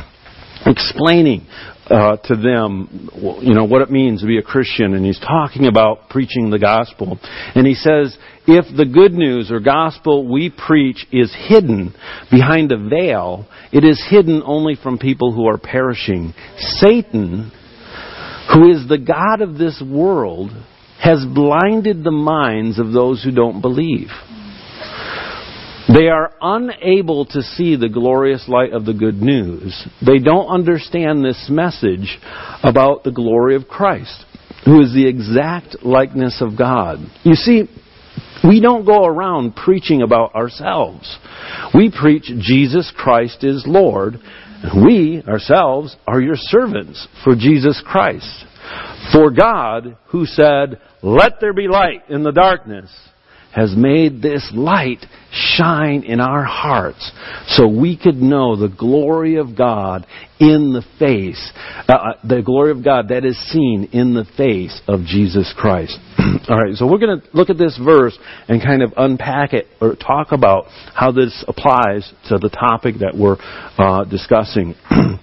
explaining 0.66 1.46
uh, 1.90 2.18
to 2.18 2.36
them, 2.36 3.10
you 3.42 3.54
know, 3.54 3.66
what 3.66 3.82
it 3.82 3.92
means 3.92 4.22
to 4.22 4.28
be 4.28 4.38
a 4.38 4.42
Christian, 4.42 4.94
and 4.94 5.06
he's 5.06 5.20
talking 5.20 5.68
about 5.68 6.10
preaching 6.10 6.50
the 6.50 6.60
gospel. 6.60 7.20
And 7.54 7.68
he 7.68 7.76
says, 7.76 8.18
if 8.48 8.66
the 8.76 8.86
good 8.86 9.14
news 9.14 9.52
or 9.52 9.60
gospel 9.60 10.28
we 10.32 10.50
preach 10.50 11.06
is 11.12 11.36
hidden 11.48 11.94
behind 12.32 12.72
a 12.72 12.90
veil, 12.90 13.48
it 13.72 13.84
is 13.84 14.04
hidden 14.10 14.42
only 14.46 14.76
from 14.76 14.98
people 14.98 15.34
who 15.34 15.48
are 15.48 15.58
perishing. 15.58 16.34
Satan, 16.58 17.52
who 18.54 18.72
is 18.72 18.88
the 18.88 19.00
God 19.00 19.42
of 19.42 19.58
this 19.58 19.82
world, 19.86 20.52
has 21.00 21.24
blinded 21.26 22.04
the 22.04 22.12
minds 22.12 22.80
of 22.80 22.92
those 22.92 23.24
who 23.24 23.32
don't 23.32 23.62
believe. 23.62 24.08
They 25.96 26.10
are 26.10 26.34
unable 26.42 27.26
to 27.28 27.42
see 27.42 27.78
the 27.78 27.88
glorious 27.88 28.50
light 28.50 28.74
of 28.74 28.86
the 28.86 28.94
good 28.94 29.22
news. 29.22 29.88
They 30.06 30.20
don't 30.20 30.48
understand 30.48 31.24
this 31.24 31.48
message 31.50 32.18
about 32.64 33.04
the 33.04 33.12
glory 33.12 33.56
of 33.56 33.68
Christ, 33.68 34.26
who 34.66 34.82
is 34.82 34.94
the 34.94 35.08
exact 35.08 35.86
likeness 35.86 36.42
of 36.42 36.58
God. 36.58 37.00
You 37.24 37.36
see, 37.36 37.70
we 38.44 38.60
don't 38.60 38.86
go 38.86 39.06
around 39.06 39.56
preaching 39.56 40.02
about 40.02 40.36
ourselves. 40.36 41.18
We 41.74 41.92
preach 41.98 42.26
Jesus 42.40 42.92
Christ 42.96 43.44
is 43.44 43.64
Lord. 43.66 44.16
And 44.64 44.86
We, 44.86 45.24
ourselves, 45.28 45.96
are 46.08 46.22
your 46.22 46.36
servants 46.36 47.08
for 47.24 47.36
Jesus 47.36 47.82
Christ. 47.86 48.46
For 49.14 49.32
God, 49.32 49.98
who 50.08 50.26
said, 50.26 50.82
Let 51.02 51.40
there 51.40 51.54
be 51.54 51.68
light 51.68 52.10
in 52.10 52.24
the 52.24 52.32
darkness, 52.32 52.92
has 53.56 53.74
made 53.76 54.22
this 54.22 54.52
light 54.54 55.06
shine 55.32 56.04
in 56.04 56.20
our 56.20 56.44
hearts 56.44 57.12
so 57.48 57.68
we 57.68 57.98
could 57.98 58.16
know 58.16 58.56
the 58.56 58.68
glory 58.68 59.38
of 59.38 59.58
God 59.58 60.06
in 60.40 60.74
the 60.74 60.84
face, 61.00 61.52
uh, 61.88 61.94
uh 61.94 62.28
the 62.28 62.42
glory 62.42 62.72
of 62.72 62.84
God 62.84 63.08
that 63.10 63.24
is 63.24 63.38
seen 63.52 63.90
in 63.94 64.14
the 64.14 64.26
face 64.36 64.82
of 64.88 65.06
Jesus 65.06 65.54
Christ. 65.58 65.98
All 66.50 66.62
right, 66.62 66.76
so 66.76 66.86
we're 66.86 67.00
going 67.00 67.22
to 67.22 67.28
look 67.34 67.50
at 67.50 67.58
this 67.58 67.80
verse 67.84 68.18
and 68.50 68.62
kind 68.62 68.84
of 68.84 68.94
unpack 68.98 69.54
it 69.54 69.68
or 69.80 69.96
talk 69.96 70.34
about 70.34 70.66
how 70.94 71.14
this 71.14 71.44
applies 71.48 72.12
to 72.28 72.38
the 72.38 72.50
topic 72.50 72.96
that 73.00 73.16
we're 73.18 73.38
uh, 73.78 74.04
discussing. 74.04 74.76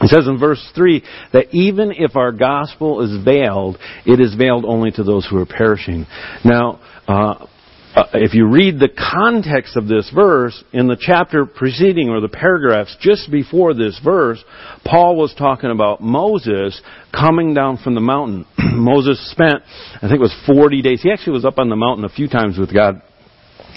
It 0.00 0.08
says 0.08 0.26
in 0.26 0.38
verse 0.38 0.60
3 0.74 1.04
that 1.32 1.54
even 1.54 1.92
if 1.92 2.16
our 2.16 2.32
gospel 2.32 3.02
is 3.02 3.24
veiled, 3.24 3.78
it 4.04 4.20
is 4.20 4.34
veiled 4.34 4.64
only 4.64 4.90
to 4.92 5.04
those 5.04 5.26
who 5.30 5.36
are 5.36 5.46
perishing. 5.46 6.06
Now, 6.44 6.80
uh, 7.06 7.46
uh, 7.94 8.04
if 8.14 8.32
you 8.32 8.46
read 8.46 8.78
the 8.78 8.88
context 8.88 9.76
of 9.76 9.86
this 9.86 10.10
verse, 10.14 10.62
in 10.72 10.86
the 10.86 10.96
chapter 10.98 11.44
preceding 11.44 12.08
or 12.08 12.20
the 12.20 12.28
paragraphs 12.28 12.96
just 13.00 13.30
before 13.30 13.74
this 13.74 14.00
verse, 14.02 14.42
Paul 14.84 15.16
was 15.16 15.34
talking 15.34 15.70
about 15.70 16.00
Moses 16.00 16.80
coming 17.12 17.52
down 17.52 17.76
from 17.76 17.94
the 17.94 18.00
mountain. 18.00 18.46
Moses 18.58 19.30
spent, 19.30 19.62
I 19.96 20.08
think 20.08 20.14
it 20.14 20.20
was 20.20 20.34
40 20.46 20.80
days. 20.80 21.02
He 21.02 21.10
actually 21.10 21.34
was 21.34 21.44
up 21.44 21.58
on 21.58 21.68
the 21.68 21.76
mountain 21.76 22.04
a 22.04 22.08
few 22.08 22.28
times 22.28 22.58
with 22.58 22.72
God. 22.72 23.02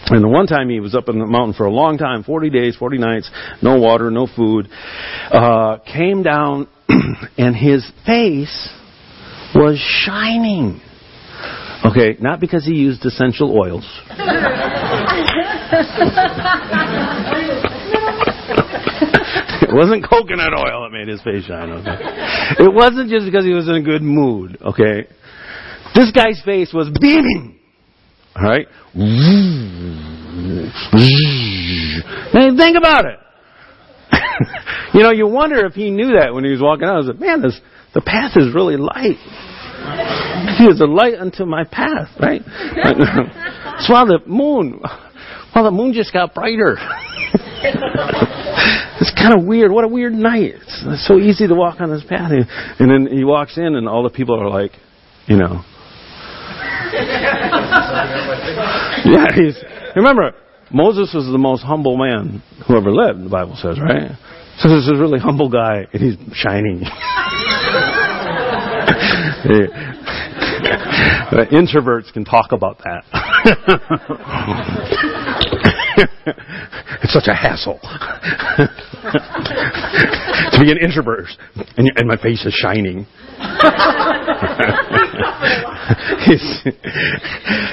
And 0.08 0.24
the 0.24 0.30
one 0.30 0.46
time 0.46 0.70
he 0.70 0.80
was 0.80 0.96
up 0.96 1.10
on 1.10 1.20
the 1.20 1.26
mountain 1.26 1.54
for 1.54 1.66
a 1.66 1.72
long 1.72 1.98
time, 1.98 2.24
40 2.24 2.50
days, 2.52 2.76
40 2.76 3.00
nights, 3.00 3.30
no 3.62 3.80
water, 3.80 4.12
no 4.12 4.28
food, 4.28 4.70
uh, 5.32 5.80
came 5.80 6.22
down 6.22 6.68
and 7.38 7.56
his 7.56 7.90
face 8.06 8.70
was 9.56 9.78
shining. 9.80 10.80
Okay, 11.86 12.18
not 12.20 12.40
because 12.40 12.66
he 12.66 12.74
used 12.74 13.06
essential 13.06 13.56
oils. 13.56 13.86
it 19.62 19.74
wasn't 19.74 20.04
coconut 20.04 20.54
oil 20.54 20.82
that 20.84 20.90
made 20.92 21.08
his 21.08 21.22
face 21.22 21.46
shine, 21.46 21.70
okay? 21.72 21.98
It 22.64 22.74
wasn't 22.74 23.12
just 23.12 23.26
because 23.26 23.46
he 23.46 23.54
was 23.54 23.68
in 23.68 23.76
a 23.76 23.84
good 23.84 24.02
mood, 24.02 24.58
okay? 24.62 25.08
This 25.94 26.12
guy's 26.12 26.42
face 26.44 26.74
was 26.74 26.90
beaming. 27.00 27.60
Alright? 28.36 28.68
Now 32.34 32.58
think 32.58 32.78
about 32.78 33.06
it. 33.06 33.20
you 34.96 35.04
know, 35.04 35.12
you 35.12 35.28
wonder 35.28 35.66
if 35.68 35.74
he 35.74 35.92
knew 35.92 36.18
that 36.20 36.34
when 36.34 36.44
he 36.44 36.52
was 36.52 36.62
walking 36.62 36.86
out. 36.86 36.96
I 36.96 36.98
was 36.98 37.08
like, 37.08 37.20
man, 37.20 37.42
this, 37.42 37.60
the 37.94 38.02
path 38.02 38.32
is 38.36 38.54
really 38.56 38.78
light. 38.78 39.20
He 40.58 40.66
is 40.66 40.80
a 40.82 40.86
light 40.86 41.16
unto 41.16 41.46
my 41.46 41.64
path, 41.64 42.10
right? 42.20 42.42
so 43.80 43.94
while 43.94 44.06
the 44.08 44.20
moon, 44.26 44.80
while 45.54 45.64
the 45.66 45.72
moon 45.72 45.94
just 45.94 46.14
got 46.14 46.34
brighter. 46.34 46.78
it's 49.00 49.14
kind 49.16 49.34
of 49.38 49.46
weird. 49.46 49.72
What 49.72 49.84
a 49.84 49.88
weird 49.88 50.14
night. 50.14 50.54
It's, 50.56 50.84
it's 50.86 51.08
so 51.08 51.18
easy 51.18 51.48
to 51.48 51.56
walk 51.56 51.82
on 51.82 51.90
this 51.90 52.04
path. 52.08 52.32
And 52.80 52.90
then 52.90 53.08
he 53.12 53.24
walks 53.24 53.58
in, 53.58 53.76
and 53.76 53.88
all 53.88 54.04
the 54.04 54.10
people 54.10 54.40
are 54.40 54.50
like, 54.50 54.72
you 55.28 55.38
know. 55.38 55.64
yeah, 59.06 59.28
he's. 59.34 59.58
Remember, 59.96 60.34
Moses 60.72 61.14
was 61.14 61.26
the 61.32 61.38
most 61.38 61.64
humble 61.64 61.98
man 61.98 62.44
who 62.68 62.78
ever 62.78 62.92
lived. 62.92 63.24
The 63.24 63.30
Bible 63.30 63.56
says, 63.56 63.80
right? 63.80 64.12
So 64.60 64.70
this 64.70 64.84
is 64.84 64.92
a 64.94 64.96
really 64.96 65.20
humble 65.20 65.50
guy, 65.50 65.86
and 65.92 66.02
he's 66.02 66.18
shining. 66.34 66.84
introverts 71.52 72.12
can 72.14 72.26
talk 72.26 72.52
about 72.52 72.80
that. 72.80 73.04
it's 77.04 77.14
such 77.14 77.28
a 77.28 77.36
hassle 77.36 77.80
to 80.52 80.60
be 80.62 80.72
an 80.72 80.78
introvert, 80.82 81.28
and, 81.78 81.92
and 81.96 82.08
my 82.08 82.18
face 82.18 82.46
is 82.46 82.54
shining. 82.54 83.06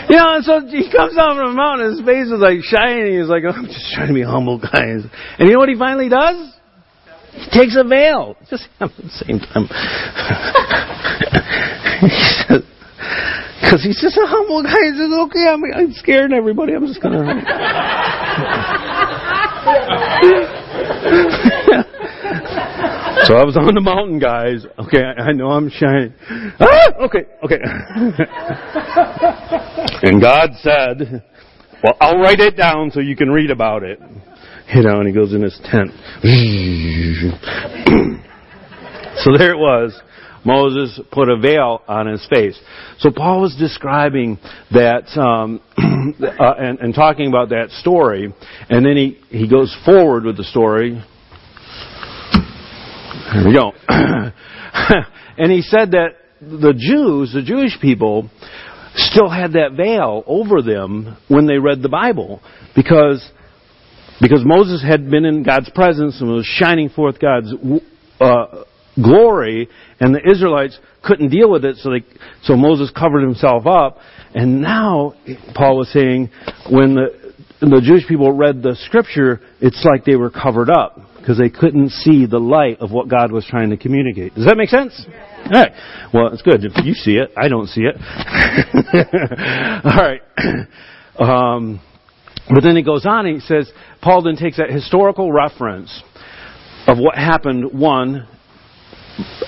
you 0.09 0.17
know, 0.17 0.41
so 0.43 0.61
he 0.67 0.91
comes 0.91 1.15
down 1.17 1.37
from 1.37 1.51
the 1.51 1.55
mountain, 1.55 1.93
his 1.93 2.01
face 2.05 2.27
is 2.27 2.41
like 2.41 2.63
shining. 2.63 3.19
He's 3.19 3.29
like, 3.29 3.45
oh, 3.47 3.53
I'm 3.53 3.67
just 3.67 3.93
trying 3.95 4.09
to 4.09 4.15
be 4.15 4.23
humble, 4.23 4.59
guys. 4.59 5.05
And 5.39 5.49
you 5.49 5.55
know 5.55 5.59
what 5.59 5.69
he 5.69 5.79
finally 5.79 6.09
does? 6.09 6.53
He 7.33 7.51
takes 7.51 7.77
a 7.77 7.85
veil. 7.85 8.37
Just 8.51 8.69
at 8.81 8.91
the 8.97 9.09
same 9.09 9.41
time. 9.41 9.69
because 13.63 13.83
he's 13.85 14.01
just 14.01 14.17
a 14.19 14.27
humble 14.27 14.63
guy. 14.63 14.77
He 14.85 14.93
says, 14.99 15.13
okay, 15.13 15.49
I'm, 15.49 15.63
I'm 15.75 15.93
scared 15.95 16.33
everybody. 16.33 16.75
I'm 16.75 16.87
just 16.87 17.01
going 17.01 17.15
to. 17.15 17.19
so 23.25 23.37
I 23.37 23.45
was 23.45 23.57
on 23.57 23.75
the 23.75 23.81
mountain, 23.81 24.19
guys. 24.19 24.67
Okay, 24.79 25.03
I, 25.03 25.29
I 25.29 25.33
know 25.33 25.51
I'm 25.51 25.71
shining. 25.71 26.13
Ah, 26.61 26.93
okay, 27.01 27.25
okay. 27.45 27.61
and 30.03 30.21
God 30.21 30.51
said, 30.61 31.23
well, 31.83 31.97
I'll 32.01 32.19
write 32.19 32.41
it 32.41 32.57
down 32.57 32.91
so 32.91 33.01
you 33.01 33.17
can 33.17 33.31
read 33.31 33.51
about 33.51 33.85
it. 33.85 33.99
You 34.75 34.83
know, 34.83 35.01
and 35.01 35.07
he 35.07 35.15
goes 35.15 35.33
in 35.33 35.43
his 35.43 35.59
tent. 35.65 35.91
so 39.23 39.37
there 39.37 39.53
it 39.53 39.59
was. 39.59 40.01
Moses 40.45 41.01
put 41.13 41.29
a 41.29 41.37
veil 41.37 41.83
on 41.87 42.07
his 42.07 42.27
face. 42.33 42.59
So 42.99 43.11
Paul 43.11 43.43
was 43.43 43.55
describing 43.57 44.39
that 44.73 45.07
um, 45.19 45.61
uh, 45.79 46.55
and, 46.59 46.81
and 46.81 46.95
talking 46.95 47.29
about 47.29 47.51
that 47.51 47.71
story, 47.71 48.33
and 48.69 48.85
then 48.85 48.97
he, 48.97 49.19
he 49.29 49.49
goes 49.49 49.77
forward 49.85 50.25
with 50.25 50.37
the 50.37 50.45
story. 50.45 51.01
Here 53.33 53.47
we 53.47 53.55
go. 53.55 53.73
and 53.89 55.53
he 55.53 55.63
said 55.63 55.93
that 55.93 56.17
the 56.41 56.75
Jews, 56.77 57.33
the 57.33 57.43
Jewish 57.43 57.81
people, 57.81 58.29
still 58.95 59.31
had 59.31 59.53
that 59.53 59.73
veil 59.77 60.25
over 60.27 60.61
them 60.61 61.17
when 61.29 61.47
they 61.47 61.59
read 61.59 61.83
the 61.83 61.89
Bible 61.89 62.43
because 62.75 63.25
because 64.23 64.43
Moses 64.45 64.83
had 64.83 65.11
been 65.11 65.25
in 65.25 65.43
God's 65.43 65.69
presence 65.71 66.21
and 66.21 66.31
was 66.31 66.47
shining 66.47 66.89
forth 66.89 67.19
God's 67.19 67.53
uh, 68.21 68.63
glory, 68.95 69.69
and 69.99 70.15
the 70.15 70.21
Israelites 70.31 70.79
couldn't 71.03 71.31
deal 71.31 71.51
with 71.51 71.65
it, 71.65 71.77
so 71.79 71.91
they, 71.91 72.05
so 72.45 72.57
Moses 72.57 72.91
covered 72.97 73.23
himself 73.23 73.67
up. 73.67 73.99
And 74.33 74.63
now, 74.63 75.15
Paul 75.55 75.77
was 75.79 75.93
saying, 75.93 76.31
when 76.71 76.95
the, 76.95 77.35
the 77.61 77.83
Jewish 77.85 78.07
people 78.07 78.31
read 78.33 78.63
the 78.63 78.77
scripture, 78.87 79.41
it's 79.61 79.85
like 79.91 80.05
they 80.05 80.17
were 80.17 80.31
covered 80.31 80.71
up 80.71 81.01
because 81.19 81.37
they 81.37 81.51
couldn't 81.51 81.91
see 81.91 82.25
the 82.27 82.39
light 82.39 82.79
of 82.79 82.93
what 82.93 83.09
God 83.09 83.33
was 83.33 83.45
trying 83.45 83.71
to 83.71 83.77
communicate. 83.77 84.35
Does 84.35 84.47
that 84.47 84.57
make 84.57 84.69
sense? 84.69 85.05
All 85.47 85.51
right. 85.51 85.73
Well, 86.15 86.29
it's 86.29 86.43
good. 86.43 86.65
If 86.65 86.85
you 86.85 86.95
see 86.95 87.17
it, 87.17 87.33
I 87.37 87.49
don't 87.49 87.67
see 87.67 87.83
it. 87.83 87.97
All 89.85 89.97
right. 89.97 90.23
Um, 91.13 91.79
but 92.49 92.63
then 92.63 92.77
he 92.77 92.83
goes 92.83 93.07
on 93.07 93.27
and 93.27 93.41
he 93.41 93.47
says, 93.47 93.71
Paul 94.01 94.23
then 94.23 94.37
takes 94.37 94.57
that 94.57 94.71
historical 94.71 95.33
reference 95.33 96.03
of 96.87 96.99
what 96.99 97.17
happened, 97.17 97.79
one, 97.79 98.27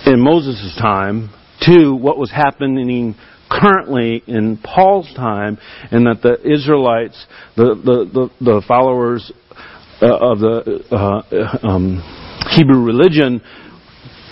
in 0.07 0.21
Moses' 0.21 0.77
time, 0.81 1.31
two, 1.65 1.95
what 1.95 2.19
was 2.19 2.31
happening 2.31 3.15
currently 3.51 4.23
in 4.27 4.59
Paul's 4.59 5.13
time, 5.15 5.59
and 5.91 6.07
that 6.07 6.23
the 6.23 6.41
Israelites, 6.51 7.27
the, 7.57 7.75
the, 7.75 8.31
the, 8.41 8.45
the 8.45 8.63
followers 8.67 9.33
uh, 10.03 10.07
of 10.07 10.39
the 10.41 10.85
uh, 10.91 11.67
um, 11.67 12.03
Hebrew 12.51 12.85
religion, 12.85 13.43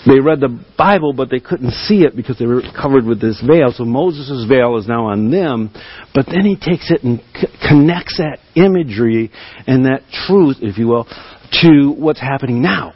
they 0.05 0.19
read 0.19 0.39
the 0.39 0.63
Bible, 0.77 1.13
but 1.13 1.29
they 1.29 1.39
couldn't 1.39 1.71
see 1.71 2.03
it 2.03 2.15
because 2.15 2.37
they 2.37 2.45
were 2.45 2.61
covered 2.79 3.05
with 3.05 3.21
this 3.21 3.41
veil. 3.45 3.71
So 3.71 3.85
Moses' 3.85 4.45
veil 4.47 4.77
is 4.77 4.87
now 4.87 5.05
on 5.05 5.31
them, 5.31 5.71
but 6.13 6.25
then 6.25 6.45
he 6.45 6.55
takes 6.55 6.91
it 6.91 7.03
and 7.03 7.21
c- 7.35 7.47
connects 7.67 8.17
that 8.17 8.39
imagery 8.55 9.31
and 9.65 9.85
that 9.85 10.01
truth, 10.27 10.57
if 10.61 10.77
you 10.77 10.87
will, 10.87 11.07
to 11.61 11.93
what's 11.97 12.19
happening 12.19 12.61
now. 12.61 12.93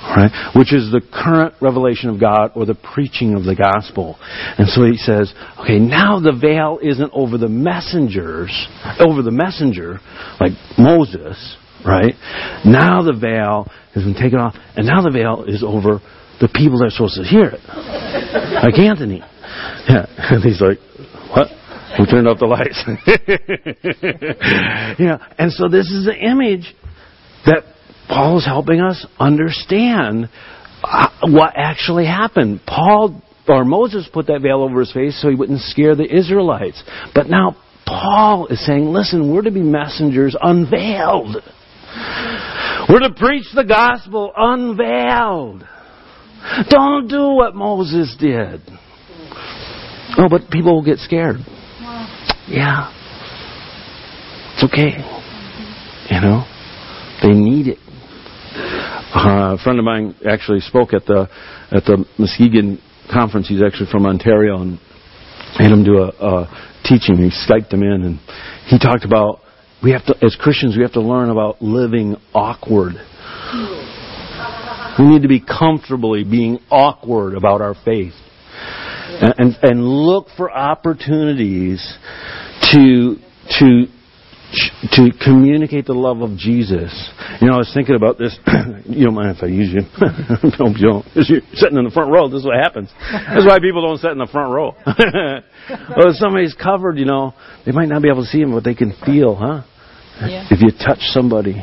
Right? 0.00 0.30
Which 0.56 0.72
is 0.72 0.90
the 0.90 1.02
current 1.12 1.54
revelation 1.60 2.08
of 2.08 2.20
God 2.20 2.52
or 2.54 2.64
the 2.64 2.74
preaching 2.74 3.34
of 3.34 3.44
the 3.44 3.54
gospel. 3.54 4.16
And 4.20 4.68
so 4.68 4.84
he 4.84 4.96
says, 4.96 5.32
okay, 5.60 5.78
now 5.78 6.18
the 6.18 6.32
veil 6.32 6.78
isn't 6.82 7.10
over 7.12 7.36
the 7.36 7.48
messengers, 7.48 8.50
over 9.00 9.22
the 9.22 9.32
messenger, 9.32 9.98
like 10.40 10.52
Moses, 10.78 11.56
right? 11.84 12.14
Now 12.64 13.02
the 13.02 13.18
veil 13.18 13.66
has 13.94 14.04
been 14.04 14.14
taken 14.14 14.38
off, 14.38 14.54
and 14.76 14.86
now 14.86 15.02
the 15.02 15.10
veil 15.10 15.44
is 15.46 15.62
over 15.62 16.00
the 16.40 16.48
people 16.48 16.78
that 16.78 16.86
are 16.86 16.90
supposed 16.90 17.16
to 17.16 17.24
hear 17.24 17.50
it. 17.52 17.60
Like 18.62 18.78
Anthony. 18.78 19.22
Yeah. 19.88 20.06
And 20.30 20.44
he's 20.44 20.60
like, 20.60 20.78
what? 21.34 21.48
Who 21.96 22.06
turned 22.06 22.28
off 22.28 22.38
the 22.38 22.46
lights? 22.46 22.84
yeah. 25.00 25.18
And 25.38 25.52
so 25.52 25.68
this 25.68 25.90
is 25.90 26.04
the 26.04 26.14
image 26.14 26.74
that 27.46 27.64
Paul 28.08 28.38
is 28.38 28.44
helping 28.44 28.80
us 28.80 29.06
understand 29.18 30.28
uh, 30.82 31.08
what 31.24 31.54
actually 31.56 32.06
happened. 32.06 32.60
Paul 32.66 33.22
or 33.48 33.64
Moses 33.64 34.08
put 34.12 34.26
that 34.26 34.42
veil 34.42 34.62
over 34.62 34.80
his 34.80 34.92
face 34.92 35.20
so 35.20 35.30
he 35.30 35.34
wouldn't 35.34 35.62
scare 35.62 35.96
the 35.96 36.04
Israelites. 36.04 36.82
But 37.14 37.28
now 37.28 37.56
Paul 37.86 38.48
is 38.48 38.64
saying, 38.64 38.84
listen, 38.84 39.32
we're 39.32 39.42
to 39.42 39.50
be 39.50 39.62
messengers 39.62 40.36
unveiled. 40.40 41.36
We're 42.88 43.00
to 43.00 43.14
preach 43.14 43.46
the 43.54 43.64
gospel 43.64 44.32
unveiled. 44.36 45.64
Don't 46.70 47.08
do 47.08 47.34
what 47.34 47.54
Moses 47.54 48.16
did. 48.18 48.62
Oh, 50.16 50.28
but 50.30 50.50
people 50.50 50.74
will 50.74 50.84
get 50.84 50.98
scared. 50.98 51.36
Yeah. 52.48 52.92
It's 54.54 54.64
okay. 54.64 54.96
You 56.10 56.20
know? 56.20 56.44
They 57.22 57.34
need 57.34 57.68
it. 57.68 57.78
Uh, 59.14 59.54
a 59.54 59.58
friend 59.62 59.78
of 59.78 59.84
mine 59.84 60.14
actually 60.28 60.60
spoke 60.60 60.92
at 60.92 61.04
the 61.06 61.28
at 61.70 61.84
the 61.84 62.04
Muskegon 62.18 62.80
conference. 63.12 63.48
He's 63.48 63.62
actually 63.62 63.90
from 63.90 64.06
Ontario 64.06 64.60
and 64.60 64.78
had 65.56 65.70
him 65.70 65.84
do 65.84 65.98
a, 65.98 66.08
a 66.08 66.80
teaching. 66.84 67.16
He 67.16 67.30
skyped 67.30 67.72
him 67.72 67.82
in 67.82 68.02
and 68.02 68.20
he 68.66 68.78
talked 68.78 69.04
about 69.04 69.40
we 69.82 69.92
have 69.92 70.04
to, 70.06 70.14
as 70.22 70.36
Christians, 70.36 70.76
we 70.76 70.82
have 70.82 70.92
to 70.92 71.00
learn 71.00 71.30
about 71.30 71.62
living 71.62 72.16
awkward. 72.34 72.94
We 74.98 75.04
need 75.04 75.22
to 75.22 75.28
be 75.28 75.40
comfortably 75.40 76.24
being 76.24 76.58
awkward 76.70 77.34
about 77.34 77.60
our 77.60 77.74
faith. 77.84 78.14
And, 79.10 79.34
and, 79.38 79.58
and 79.62 79.84
look 79.84 80.26
for 80.36 80.50
opportunities 80.50 81.80
to, 82.72 83.16
to 83.60 83.86
to 84.92 85.10
communicate 85.22 85.86
the 85.86 85.94
love 85.94 86.22
of 86.22 86.36
Jesus. 86.38 86.92
You 87.40 87.48
know, 87.48 87.54
I 87.54 87.58
was 87.58 87.70
thinking 87.74 87.94
about 87.94 88.18
this. 88.18 88.38
you 88.88 89.04
don't 89.04 89.14
mind 89.14 89.36
if 89.36 89.42
I 89.42 89.46
use 89.46 89.68
you? 89.72 89.82
no, 90.58 90.72
you 90.72 90.88
don't. 90.88 91.06
You're 91.14 91.40
sitting 91.54 91.76
in 91.76 91.84
the 91.84 91.90
front 91.92 92.10
row. 92.10 92.28
This 92.28 92.40
is 92.40 92.46
what 92.46 92.56
happens. 92.56 92.88
That's 93.10 93.46
why 93.46 93.58
people 93.60 93.82
don't 93.82 93.98
sit 93.98 94.10
in 94.10 94.18
the 94.18 94.28
front 94.30 94.54
row. 94.54 94.72
well, 94.86 96.08
if 96.08 96.16
somebody's 96.16 96.54
covered, 96.54 96.98
you 96.98 97.04
know, 97.04 97.34
they 97.66 97.72
might 97.72 97.88
not 97.88 98.02
be 98.02 98.08
able 98.08 98.22
to 98.22 98.28
see 98.28 98.40
him, 98.40 98.52
but 98.52 98.64
they 98.64 98.74
can 98.74 98.94
feel, 99.04 99.34
huh? 99.34 99.62
Yeah. 100.20 100.48
If 100.50 100.62
you 100.62 100.70
touch 100.72 101.00
somebody. 101.12 101.54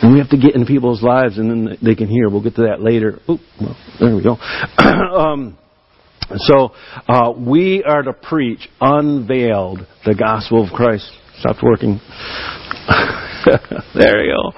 And 0.00 0.12
we 0.12 0.20
have 0.20 0.30
to 0.30 0.38
get 0.38 0.54
in 0.54 0.66
people's 0.66 1.02
lives, 1.02 1.38
and 1.38 1.50
then 1.50 1.78
they 1.82 1.94
can 1.94 2.08
hear. 2.08 2.28
We'll 2.28 2.42
get 2.42 2.54
to 2.56 2.68
that 2.68 2.80
later. 2.80 3.20
Oop, 3.28 3.40
well, 3.60 3.76
there 3.98 4.14
we 4.14 4.22
go. 4.22 4.36
um, 4.78 5.58
so 6.36 6.72
uh, 7.08 7.32
we 7.36 7.82
are 7.82 8.02
to 8.02 8.12
preach 8.12 8.68
unveiled 8.80 9.80
the 10.04 10.14
gospel 10.14 10.64
of 10.64 10.72
Christ. 10.72 11.10
Stopped 11.40 11.62
working. 11.62 12.00
there 13.94 14.24
you 14.24 14.34
go. 14.34 14.52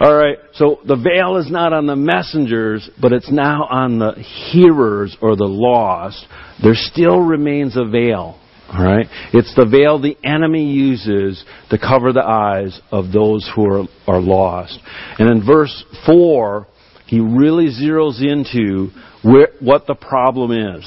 All 0.00 0.14
right. 0.14 0.38
So 0.54 0.78
the 0.86 0.96
veil 0.96 1.36
is 1.38 1.50
not 1.50 1.72
on 1.72 1.86
the 1.86 1.96
messengers, 1.96 2.88
but 3.00 3.12
it's 3.12 3.30
now 3.30 3.64
on 3.64 3.98
the 3.98 4.12
hearers 4.12 5.16
or 5.20 5.36
the 5.36 5.44
lost. 5.44 6.24
There 6.62 6.74
still 6.74 7.20
remains 7.20 7.76
a 7.76 7.84
veil. 7.84 8.40
All 8.72 8.82
right? 8.82 9.06
It's 9.32 9.54
the 9.54 9.66
veil 9.66 10.00
the 10.00 10.16
enemy 10.24 10.72
uses 10.72 11.44
to 11.70 11.78
cover 11.78 12.12
the 12.12 12.24
eyes 12.24 12.80
of 12.90 13.12
those 13.12 13.50
who 13.54 13.66
are, 13.66 13.84
are 14.06 14.20
lost. 14.20 14.78
And 15.18 15.28
in 15.28 15.44
verse 15.44 15.84
4, 16.06 16.66
he 17.06 17.20
really 17.20 17.68
zeroes 17.68 18.22
into 18.22 18.88
where, 19.22 19.48
what 19.60 19.86
the 19.86 19.94
problem 19.94 20.50
is. 20.52 20.84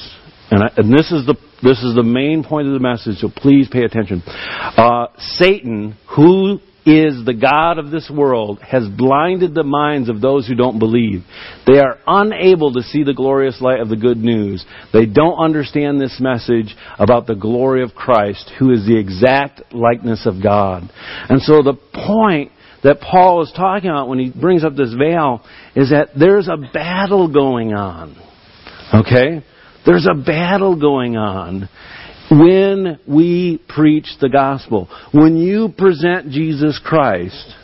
And, 0.50 0.64
I, 0.64 0.70
and 0.78 0.94
this 0.94 1.12
is 1.12 1.26
the 1.26 1.36
this 1.62 1.82
is 1.82 1.96
the 1.96 2.04
main 2.04 2.44
point 2.44 2.68
of 2.68 2.74
the 2.74 2.80
message, 2.80 3.18
so 3.18 3.30
please 3.36 3.68
pay 3.68 3.84
attention. 3.84 4.22
Uh, 4.26 5.08
Satan, 5.18 5.98
who 6.16 6.60
is 6.86 7.26
the 7.26 7.34
God 7.34 7.80
of 7.80 7.92
this 7.92 8.10
world, 8.14 8.60
has 8.60 8.88
blinded 8.88 9.54
the 9.54 9.64
minds 9.64 10.08
of 10.08 10.22
those 10.22 10.48
who 10.48 10.56
don't 10.56 10.80
believe. 10.80 11.24
They 11.66 11.80
are 11.80 11.98
unable 12.06 12.72
to 12.74 12.82
see 12.82 13.04
the 13.04 13.14
glorious 13.14 13.60
light 13.60 13.82
of 13.82 13.90
the 13.90 13.98
good 13.98 14.18
news. 14.18 14.66
They 14.94 15.06
don't 15.06 15.38
understand 15.38 16.00
this 16.00 16.18
message 16.22 16.76
about 16.98 17.28
the 17.28 17.36
glory 17.36 17.84
of 17.84 17.94
Christ, 17.94 18.52
who 18.58 18.72
is 18.72 18.86
the 18.86 18.98
exact 18.98 19.74
likeness 19.74 20.26
of 20.26 20.42
God. 20.42 20.90
And 21.28 21.42
so 21.42 21.62
the 21.62 21.78
point 21.94 22.52
that 22.84 23.02
Paul 23.02 23.42
is 23.42 23.52
talking 23.54 23.90
about 23.90 24.08
when 24.08 24.20
he 24.20 24.30
brings 24.30 24.64
up 24.64 24.76
this 24.76 24.94
veil 24.94 25.44
is 25.76 25.90
that 25.90 26.12
there's 26.18 26.48
a 26.48 26.58
battle 26.74 27.28
going 27.28 27.74
on. 27.74 28.16
Okay? 28.94 29.44
There's 29.88 30.06
a 30.06 30.14
battle 30.14 30.80
going 30.80 31.16
on 31.16 31.70
when 32.30 33.00
we 33.08 33.60
preach 33.70 34.08
the 34.20 34.28
gospel. 34.28 34.90
When 35.14 35.38
you 35.38 35.70
present 35.78 36.30
Jesus 36.30 36.78
Christ 36.84 37.56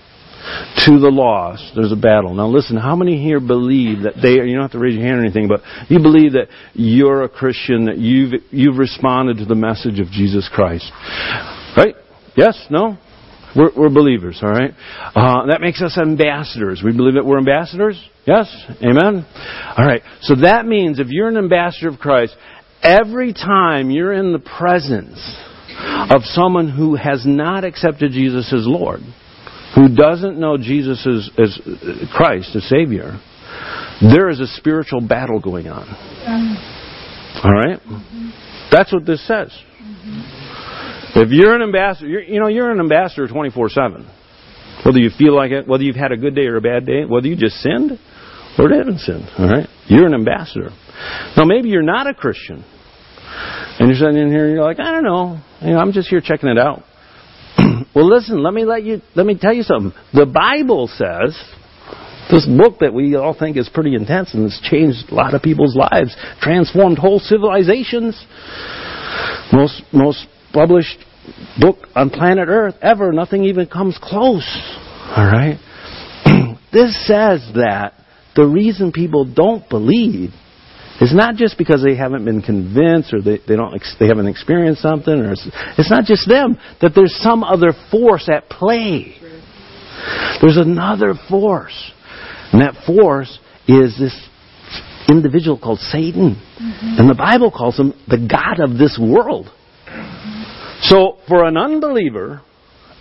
to 0.85 0.99
the 0.99 1.11
lost, 1.11 1.73
there's 1.75 1.91
a 1.91 1.97
battle. 1.97 2.33
Now 2.33 2.47
listen, 2.47 2.77
how 2.77 2.95
many 2.95 3.21
here 3.21 3.41
believe 3.41 4.03
that 4.03 4.13
they, 4.21 4.31
you 4.31 4.53
don't 4.53 4.61
have 4.61 4.71
to 4.71 4.79
raise 4.79 4.95
your 4.95 5.03
hand 5.03 5.19
or 5.19 5.25
anything, 5.25 5.49
but 5.49 5.61
you 5.89 5.99
believe 5.99 6.31
that 6.31 6.47
you're 6.73 7.23
a 7.23 7.29
Christian, 7.29 7.85
that 7.85 7.97
you've, 7.97 8.41
you've 8.51 8.77
responded 8.77 9.37
to 9.39 9.45
the 9.45 9.55
message 9.55 9.99
of 9.99 10.07
Jesus 10.07 10.49
Christ? 10.51 10.89
Right? 11.75 11.95
Yes? 12.37 12.67
No? 12.69 12.97
We're, 13.55 13.69
we're 13.77 13.89
believers, 13.89 14.39
all 14.41 14.49
right? 14.49 14.71
Uh, 15.15 15.47
that 15.47 15.61
makes 15.61 15.81
us 15.81 15.97
ambassadors. 15.97 16.81
We 16.83 16.95
believe 16.95 17.15
that 17.15 17.25
we're 17.25 17.37
ambassadors? 17.37 18.01
Yes? 18.25 18.53
Amen? 18.81 19.25
All 19.77 19.85
right. 19.85 20.01
So 20.21 20.35
that 20.41 20.65
means 20.65 20.99
if 20.99 21.07
you're 21.09 21.27
an 21.27 21.37
ambassador 21.37 21.89
of 21.89 21.99
Christ, 21.99 22.35
every 22.81 23.33
time 23.33 23.91
you're 23.91 24.13
in 24.13 24.33
the 24.33 24.39
presence 24.39 25.19
of 26.09 26.23
someone 26.23 26.69
who 26.69 26.95
has 26.95 27.23
not 27.25 27.63
accepted 27.63 28.11
Jesus 28.11 28.51
as 28.53 28.65
Lord, 28.65 29.01
who 29.75 29.93
doesn't 29.95 30.39
know 30.39 30.57
Jesus 30.57 31.05
as, 31.05 31.29
as 31.37 31.59
uh, 31.65 32.05
Christ, 32.15 32.55
as 32.55 32.63
Savior, 32.69 33.19
there 34.01 34.29
is 34.29 34.39
a 34.39 34.47
spiritual 34.47 35.01
battle 35.01 35.39
going 35.39 35.67
on. 35.67 35.85
Mm-hmm. 35.85 37.47
All 37.47 37.53
right? 37.53 37.79
Mm-hmm. 37.79 38.29
That's 38.71 38.91
what 38.91 39.05
this 39.05 39.25
says. 39.27 39.51
Mm-hmm. 39.81 40.42
If 41.15 41.29
you're 41.31 41.55
an 41.55 41.61
ambassador, 41.61 42.07
you're, 42.07 42.23
you 42.23 42.39
know, 42.39 42.47
you're 42.47 42.71
an 42.71 42.79
ambassador 42.79 43.27
24 43.27 43.69
7. 43.69 44.09
Whether 44.85 44.99
you 44.99 45.11
feel 45.17 45.35
like 45.35 45.51
it, 45.51 45.67
whether 45.67 45.83
you've 45.83 45.95
had 45.95 46.11
a 46.11 46.17
good 46.17 46.35
day 46.35 46.45
or 46.45 46.57
a 46.57 46.61
bad 46.61 46.85
day, 46.85 47.05
whether 47.05 47.27
you 47.27 47.35
just 47.35 47.57
sinned 47.57 47.91
or 48.57 48.67
didn't 48.67 48.99
sin, 48.99 49.27
all 49.37 49.47
right? 49.47 49.67
You're 49.87 50.07
an 50.07 50.13
ambassador. 50.13 50.69
Now, 51.37 51.45
maybe 51.45 51.69
you're 51.69 51.81
not 51.83 52.07
a 52.07 52.13
Christian. 52.13 52.65
And 53.79 53.87
you're 53.89 53.97
sitting 53.97 54.17
in 54.17 54.29
here 54.29 54.45
and 54.45 54.55
you're 54.55 54.63
like, 54.63 54.79
I 54.79 54.91
don't 54.91 55.03
know. 55.03 55.41
You 55.61 55.73
know 55.73 55.79
I'm 55.79 55.91
just 55.91 56.09
here 56.09 56.21
checking 56.21 56.49
it 56.49 56.57
out. 56.57 56.83
well, 57.95 58.07
listen, 58.07 58.43
let 58.43 58.53
me 58.53 58.65
let 58.65 58.83
you, 58.83 59.01
let 59.15 59.25
me 59.25 59.37
tell 59.39 59.53
you 59.53 59.63
something. 59.63 59.93
The 60.13 60.25
Bible 60.25 60.87
says, 60.87 61.39
this 62.31 62.45
book 62.45 62.79
that 62.79 62.93
we 62.93 63.15
all 63.15 63.35
think 63.37 63.57
is 63.57 63.69
pretty 63.69 63.95
intense 63.95 64.33
and 64.33 64.43
has 64.43 64.59
changed 64.63 65.11
a 65.11 65.15
lot 65.15 65.33
of 65.33 65.41
people's 65.41 65.75
lives, 65.75 66.15
transformed 66.41 66.97
whole 66.97 67.19
civilizations. 67.19 68.25
Most, 69.51 69.83
most 69.91 70.25
published 70.53 70.97
book 71.59 71.87
on 71.95 72.09
planet 72.09 72.47
Earth 72.47 72.75
ever. 72.81 73.11
Nothing 73.11 73.45
even 73.45 73.67
comes 73.67 73.97
close. 74.01 74.47
All 75.15 75.25
right? 75.25 75.57
this 76.71 76.95
says 77.07 77.51
that 77.55 77.93
the 78.35 78.45
reason 78.45 78.91
people 78.91 79.25
don't 79.25 79.67
believe 79.69 80.31
is 81.01 81.13
not 81.13 81.35
just 81.35 81.57
because 81.57 81.83
they 81.83 81.95
haven't 81.95 82.23
been 82.23 82.41
convinced 82.41 83.13
or 83.13 83.21
they, 83.21 83.39
they 83.47 83.55
don't 83.55 83.79
they 83.99 84.07
haven't 84.07 84.27
experienced 84.27 84.81
something 84.81 85.13
or 85.13 85.33
it's, 85.33 85.49
it's 85.77 85.89
not 85.89 86.05
just 86.05 86.27
them 86.27 86.57
that 86.81 86.91
there's 86.95 87.15
some 87.21 87.43
other 87.43 87.73
force 87.91 88.29
at 88.29 88.49
play. 88.49 89.15
There's 90.41 90.57
another 90.57 91.13
force. 91.29 91.91
And 92.51 92.61
that 92.61 92.85
force 92.85 93.39
is 93.67 93.97
this 93.97 94.29
individual 95.09 95.57
called 95.57 95.79
Satan. 95.79 96.35
Mm-hmm. 96.35 96.99
And 96.99 97.09
the 97.09 97.15
Bible 97.15 97.51
calls 97.51 97.77
him 97.77 97.93
the 98.07 98.17
God 98.17 98.63
of 98.63 98.77
this 98.77 98.99
world. 99.01 99.49
So 100.83 101.17
for 101.27 101.45
an 101.45 101.57
unbeliever, 101.57 102.41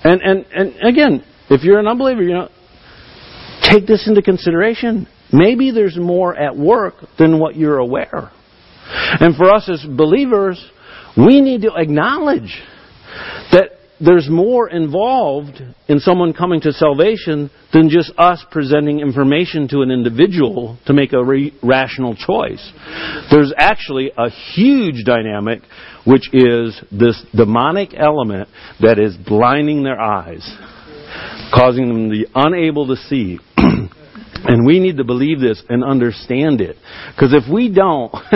and, 0.05 0.21
and, 0.23 0.47
and 0.53 0.77
again, 0.83 1.25
if 1.51 1.62
you're 1.62 1.79
an 1.79 1.87
unbeliever, 1.87 2.23
you 2.23 2.35
know, 2.35 2.49
take 3.62 3.87
this 3.87 4.07
into 4.09 4.23
consideration. 4.23 5.07
maybe 5.33 5.71
there's 5.71 5.97
more 5.97 6.37
at 6.37 6.57
work 6.57 6.95
than 7.18 7.38
what 7.38 7.57
you're 7.57 7.79
aware. 7.79 8.31
And 8.87 9.35
for 9.37 9.51
us 9.51 9.68
as 9.68 9.85
believers, 9.97 10.64
we 11.16 11.40
need 11.40 11.62
to 11.62 11.75
acknowledge 11.75 12.62
that 13.51 13.71
there's 14.04 14.28
more 14.28 14.68
involved 14.68 15.62
in 15.88 16.00
someone 16.00 16.32
coming 16.32 16.60
to 16.62 16.72
salvation 16.72 17.50
than 17.72 17.88
just 17.88 18.12
us 18.18 18.44
presenting 18.50 19.00
information 19.00 19.68
to 19.68 19.82
an 19.82 19.90
individual 19.90 20.78
to 20.86 20.92
make 20.92 21.12
a 21.12 21.24
re- 21.24 21.54
rational 21.62 22.16
choice. 22.16 22.72
There's 23.30 23.52
actually 23.56 24.10
a 24.16 24.28
huge 24.30 25.04
dynamic 25.04 25.62
which 26.04 26.28
is 26.32 26.80
this 26.90 27.24
demonic 27.34 27.94
element 27.94 28.48
that 28.80 28.98
is 28.98 29.16
blinding 29.16 29.84
their 29.84 30.00
eyes, 30.00 30.44
causing 31.54 31.88
them 31.88 32.08
to 32.08 32.10
be 32.10 32.26
unable 32.34 32.88
to 32.88 32.96
see. 32.96 33.38
and 33.56 34.66
we 34.66 34.80
need 34.80 34.96
to 34.96 35.04
believe 35.04 35.38
this 35.38 35.62
and 35.68 35.84
understand 35.84 36.60
it. 36.60 36.76
Because 37.14 37.32
if 37.32 37.44
we 37.52 37.72
don't, 37.72 38.12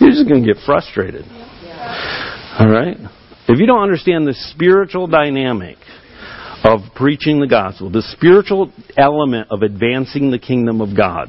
you're 0.00 0.10
just 0.10 0.28
going 0.28 0.42
to 0.42 0.52
get 0.52 0.56
frustrated. 0.64 1.24
All 2.58 2.68
right? 2.68 2.96
If 3.48 3.58
you 3.58 3.66
don't 3.66 3.82
understand 3.82 4.26
the 4.26 4.34
spiritual 4.52 5.06
dynamic 5.06 5.78
of 6.64 6.80
preaching 6.94 7.40
the 7.40 7.46
gospel, 7.46 7.90
the 7.90 8.02
spiritual 8.02 8.72
element 8.96 9.48
of 9.50 9.62
advancing 9.62 10.30
the 10.30 10.38
kingdom 10.38 10.80
of 10.80 10.96
God, 10.96 11.28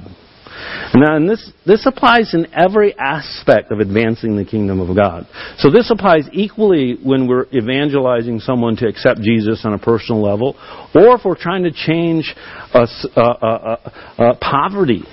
now, 0.94 1.16
and 1.16 1.30
this, 1.30 1.52
this 1.66 1.86
applies 1.86 2.34
in 2.34 2.48
every 2.54 2.98
aspect 2.98 3.72
of 3.72 3.80
advancing 3.80 4.36
the 4.36 4.44
kingdom 4.44 4.80
of 4.80 4.96
God. 4.96 5.28
So 5.58 5.70
this 5.70 5.90
applies 5.92 6.28
equally 6.34 6.98
when 7.02 7.28
we're 7.28 7.46
evangelizing 7.54 8.40
someone 8.40 8.76
to 8.78 8.88
accept 8.88 9.22
Jesus 9.22 9.62
on 9.66 9.74
a 9.74 9.80
personal 9.80 10.22
level, 10.22 10.56
or 10.96 11.16
if 11.16 11.22
we're 11.24 11.40
trying 11.40 11.64
to 11.64 11.72
change 11.72 12.36
a, 12.74 12.88
a, 13.16 13.80
a, 14.18 14.36
poverty. 14.36 15.04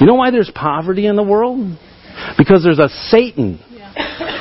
You 0.00 0.06
know 0.06 0.14
why 0.14 0.30
there's 0.30 0.50
poverty 0.54 1.06
in 1.06 1.16
the 1.16 1.22
world? 1.22 1.78
Because 2.36 2.62
there's 2.64 2.80
a 2.80 2.88
Satan. 3.08 3.60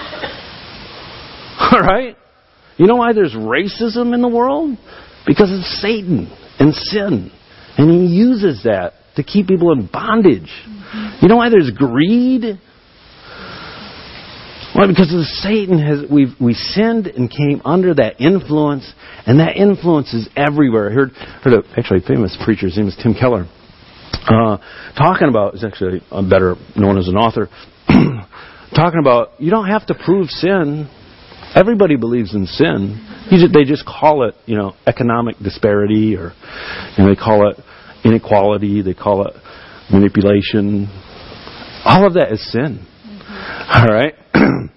All 1.77 1.83
right? 1.87 2.15
You 2.77 2.85
know 2.85 2.95
why 2.95 3.13
there's 3.13 3.33
racism 3.33 4.13
in 4.13 4.21
the 4.21 4.27
world? 4.27 4.77
Because 5.25 5.51
it's 5.51 5.81
Satan 5.81 6.31
and 6.59 6.73
sin. 6.73 7.31
And 7.77 7.91
he 7.91 8.15
uses 8.15 8.63
that 8.63 8.93
to 9.15 9.23
keep 9.23 9.47
people 9.47 9.71
in 9.71 9.87
bondage. 9.91 10.43
Mm-hmm. 10.43 11.17
You 11.21 11.27
know 11.27 11.37
why 11.37 11.49
there's 11.49 11.71
greed? 11.71 12.59
Why? 14.73 14.87
Because 14.87 15.13
of 15.13 15.21
Satan 15.41 15.79
has 15.79 16.09
we 16.09 16.35
we 16.39 16.53
sinned 16.53 17.07
and 17.07 17.29
came 17.29 17.61
under 17.65 17.95
that 17.95 18.21
influence, 18.21 18.91
and 19.25 19.39
that 19.39 19.57
influence 19.57 20.13
is 20.13 20.29
everywhere. 20.35 20.89
I 20.89 20.93
heard 20.93 21.11
heard 21.11 21.53
a 21.53 21.63
actually 21.77 22.03
a 22.03 22.07
famous 22.07 22.37
preacher. 22.43 22.67
His 22.67 22.77
name 22.77 22.87
is 22.87 22.97
Tim 23.01 23.15
Keller, 23.15 23.47
uh, 24.29 24.57
talking 24.95 25.29
about. 25.29 25.55
He's 25.55 25.65
actually 25.65 26.01
better 26.29 26.55
known 26.75 26.99
as 26.99 27.07
an 27.07 27.15
author. 27.15 27.49
talking 28.75 28.99
about 28.99 29.41
you 29.41 29.49
don't 29.49 29.67
have 29.67 29.87
to 29.87 29.95
prove 29.95 30.29
sin. 30.29 30.87
Everybody 31.57 31.95
believes 31.95 32.35
in 32.35 32.45
sin. 32.45 33.03
Just, 33.31 33.51
they 33.51 33.63
just 33.63 33.83
call 33.83 34.27
it, 34.29 34.35
you 34.45 34.55
know, 34.55 34.75
economic 34.85 35.39
disparity, 35.39 36.15
or 36.15 36.33
you 36.95 37.03
know, 37.03 37.09
they 37.09 37.15
call 37.15 37.49
it 37.49 37.57
inequality, 38.05 38.83
they 38.83 38.93
call 38.93 39.25
it 39.25 39.33
manipulation. 39.91 40.85
All 41.83 42.05
of 42.05 42.13
that 42.13 42.31
is 42.31 42.51
sin. 42.51 42.85
Mm-hmm. 42.85 43.71
All 43.73 43.87
right? 43.87 44.13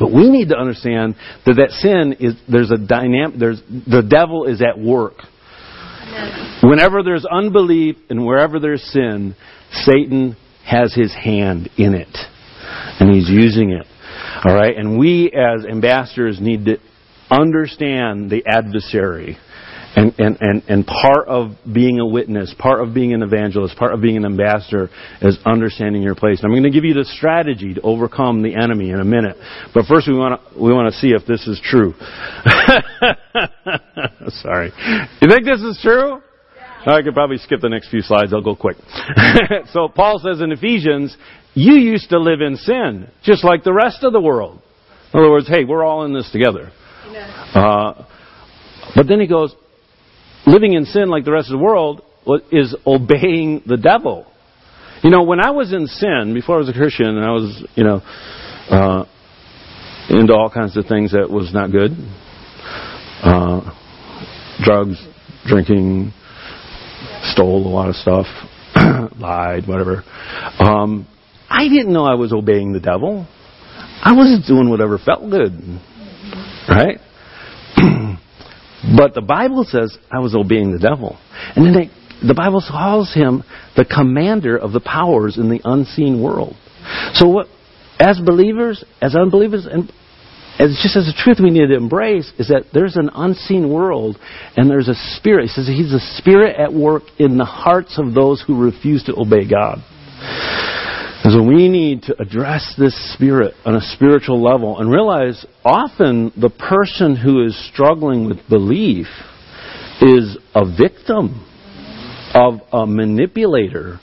but 0.00 0.12
we 0.12 0.28
need 0.28 0.48
to 0.48 0.56
understand 0.56 1.14
that 1.46 1.54
that 1.54 1.70
sin 1.70 2.16
is 2.18 2.34
there's 2.48 2.72
a 2.72 2.78
dynamic 2.78 3.38
there's 3.38 3.62
the 3.68 4.02
devil 4.02 4.44
is 4.44 4.60
at 4.60 4.76
work. 4.76 5.14
Whenever 6.64 7.04
there's 7.04 7.24
unbelief 7.24 7.94
and 8.10 8.26
wherever 8.26 8.58
there's 8.58 8.82
sin, 8.82 9.36
Satan 9.70 10.36
has 10.64 10.92
his 10.94 11.14
hand 11.14 11.70
in 11.76 11.94
it. 11.94 12.16
And 12.98 13.14
he's 13.14 13.28
using 13.28 13.70
it. 13.70 13.86
All 14.44 14.54
right? 14.54 14.76
And 14.76 14.98
we 14.98 15.32
as 15.32 15.64
ambassadors 15.64 16.40
need 16.40 16.64
to 16.66 16.78
understand 17.30 18.30
the 18.30 18.44
adversary 18.46 19.38
and, 19.96 20.14
and, 20.18 20.36
and, 20.40 20.62
and 20.68 20.86
part 20.86 21.26
of 21.28 21.52
being 21.72 21.98
a 21.98 22.06
witness, 22.06 22.54
part 22.58 22.80
of 22.80 22.94
being 22.94 23.14
an 23.14 23.22
evangelist, 23.22 23.76
part 23.76 23.92
of 23.92 24.00
being 24.00 24.16
an 24.16 24.24
ambassador 24.24 24.90
is 25.22 25.38
understanding 25.44 26.02
your 26.02 26.14
place. 26.14 26.38
And 26.38 26.46
I'm 26.46 26.52
going 26.52 26.70
to 26.70 26.76
give 26.76 26.84
you 26.84 26.94
the 26.94 27.04
strategy 27.04 27.74
to 27.74 27.80
overcome 27.80 28.42
the 28.42 28.54
enemy 28.54 28.90
in 28.90 29.00
a 29.00 29.04
minute. 29.04 29.36
But 29.74 29.86
first 29.86 30.06
we 30.06 30.14
want 30.14 30.40
to, 30.40 30.60
we 30.60 30.72
want 30.72 30.92
to 30.92 30.98
see 31.00 31.08
if 31.08 31.26
this 31.26 31.46
is 31.48 31.60
true. 31.64 31.94
Sorry. 34.28 34.72
You 35.20 35.28
think 35.28 35.44
this 35.44 35.62
is 35.62 35.78
true? 35.82 36.22
I 36.86 37.02
could 37.02 37.14
probably 37.14 37.38
skip 37.38 37.60
the 37.60 37.68
next 37.68 37.90
few 37.90 38.00
slides. 38.00 38.32
I'll 38.32 38.40
go 38.40 38.54
quick. 38.54 38.76
so 39.72 39.88
Paul 39.88 40.20
says 40.20 40.40
in 40.40 40.52
Ephesians, 40.52 41.16
you 41.58 41.74
used 41.74 42.10
to 42.10 42.18
live 42.18 42.40
in 42.40 42.56
sin, 42.56 43.10
just 43.22 43.44
like 43.44 43.64
the 43.64 43.72
rest 43.72 44.02
of 44.02 44.12
the 44.12 44.20
world. 44.20 44.60
In 45.12 45.20
other 45.20 45.30
words, 45.30 45.48
hey, 45.48 45.64
we're 45.64 45.84
all 45.84 46.04
in 46.04 46.12
this 46.12 46.30
together. 46.30 46.70
Uh, 47.54 48.04
but 48.94 49.08
then 49.08 49.20
he 49.20 49.26
goes, 49.26 49.54
living 50.46 50.74
in 50.74 50.84
sin 50.84 51.08
like 51.08 51.24
the 51.24 51.32
rest 51.32 51.50
of 51.50 51.58
the 51.58 51.64
world 51.64 52.02
is 52.52 52.76
obeying 52.86 53.62
the 53.66 53.76
devil. 53.76 54.26
You 55.02 55.10
know, 55.10 55.22
when 55.22 55.40
I 55.40 55.50
was 55.50 55.72
in 55.72 55.86
sin, 55.86 56.34
before 56.34 56.56
I 56.56 56.58
was 56.58 56.68
a 56.68 56.72
Christian, 56.72 57.06
and 57.06 57.24
I 57.24 57.30
was, 57.30 57.66
you 57.74 57.84
know, 57.84 58.02
uh, 58.70 59.04
into 60.10 60.34
all 60.34 60.50
kinds 60.50 60.76
of 60.76 60.86
things 60.86 61.12
that 61.12 61.30
was 61.30 61.52
not 61.52 61.70
good 61.70 61.92
uh, 63.22 63.74
drugs, 64.62 64.96
drinking, 65.46 66.12
stole 67.22 67.66
a 67.66 67.68
lot 67.68 67.88
of 67.88 67.96
stuff, 67.96 68.26
lied, 69.18 69.66
whatever. 69.66 70.04
Um, 70.58 71.06
I 71.48 71.68
didn't 71.68 71.92
know 71.92 72.04
I 72.04 72.14
was 72.14 72.32
obeying 72.32 72.72
the 72.72 72.80
devil. 72.80 73.26
I 74.02 74.14
wasn't 74.14 74.46
doing 74.46 74.70
whatever 74.70 74.98
felt 74.98 75.28
good. 75.30 75.52
Right? 76.68 76.98
But 78.96 79.14
the 79.14 79.22
Bible 79.22 79.64
says 79.64 79.98
I 80.10 80.20
was 80.20 80.34
obeying 80.34 80.72
the 80.72 80.78
devil. 80.78 81.18
And 81.56 81.66
then 81.66 81.90
the 82.26 82.34
Bible 82.34 82.62
calls 82.66 83.12
him 83.12 83.42
the 83.76 83.84
commander 83.84 84.56
of 84.56 84.72
the 84.72 84.80
powers 84.80 85.36
in 85.36 85.48
the 85.48 85.60
unseen 85.64 86.22
world. 86.22 86.54
So 87.14 87.28
what, 87.28 87.48
as 87.98 88.20
believers, 88.24 88.84
as 89.02 89.16
unbelievers, 89.16 89.66
and 89.70 89.92
as 90.58 90.78
just 90.82 90.96
as 90.96 91.08
a 91.08 91.12
truth 91.12 91.38
we 91.42 91.50
need 91.50 91.68
to 91.68 91.76
embrace 91.76 92.32
is 92.38 92.48
that 92.48 92.66
there's 92.72 92.96
an 92.96 93.10
unseen 93.14 93.72
world 93.72 94.16
and 94.56 94.70
there's 94.70 94.88
a 94.88 94.94
spirit. 95.16 95.42
He 95.42 95.48
says 95.48 95.66
he's 95.66 95.92
a 95.92 96.00
spirit 96.16 96.56
at 96.56 96.72
work 96.72 97.04
in 97.18 97.36
the 97.36 97.44
hearts 97.44 97.98
of 97.98 98.14
those 98.14 98.42
who 98.44 98.60
refuse 98.60 99.04
to 99.04 99.14
obey 99.16 99.48
God. 99.48 99.78
And 101.24 101.32
so 101.32 101.42
we 101.42 101.68
need 101.68 102.02
to 102.02 102.20
address 102.20 102.74
this 102.78 102.94
spirit 103.14 103.54
on 103.64 103.74
a 103.74 103.80
spiritual 103.80 104.42
level 104.42 104.78
and 104.78 104.90
realize 104.90 105.44
often 105.64 106.32
the 106.36 106.50
person 106.50 107.16
who 107.16 107.44
is 107.44 107.56
struggling 107.72 108.26
with 108.26 108.38
belief 108.48 109.08
is 110.00 110.38
a 110.54 110.64
victim 110.64 111.44
of 112.34 112.60
a 112.72 112.86
manipulator 112.86 113.98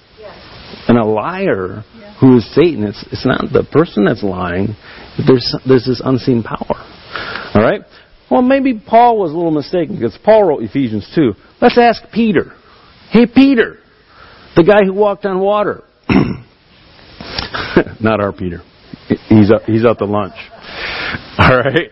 and 0.87 0.97
a 0.97 1.05
liar 1.05 1.83
who 2.19 2.37
is 2.37 2.53
Satan. 2.53 2.83
It's, 2.83 3.03
it's 3.11 3.25
not 3.25 3.41
the 3.51 3.63
person 3.71 4.05
that's 4.05 4.23
lying. 4.23 4.75
There's, 5.25 5.55
there's 5.65 5.85
this 5.85 6.01
unseen 6.03 6.43
power. 6.43 6.75
All 7.53 7.61
right? 7.61 7.81
Well, 8.29 8.41
maybe 8.41 8.81
Paul 8.85 9.19
was 9.19 9.31
a 9.31 9.35
little 9.35 9.51
mistaken 9.51 9.95
because 9.95 10.17
Paul 10.23 10.45
wrote 10.45 10.63
Ephesians 10.63 11.09
2. 11.15 11.33
Let's 11.61 11.77
ask 11.77 12.01
Peter. 12.11 12.53
Hey, 13.09 13.25
Peter, 13.25 13.77
the 14.55 14.63
guy 14.63 14.85
who 14.85 14.93
walked 14.93 15.25
on 15.25 15.39
water. 15.39 15.83
Not 18.01 18.19
our 18.19 18.31
Peter. 18.31 18.61
He's 19.27 19.51
up, 19.51 19.63
he's 19.63 19.85
out 19.85 19.97
to 19.99 20.05
lunch. 20.05 20.35
All 21.37 21.57
right. 21.57 21.91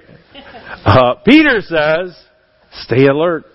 Uh, 0.86 1.15
Peter 1.26 1.62
says, 1.62 2.17
"Stay 2.84 3.08
alert. 3.08 3.46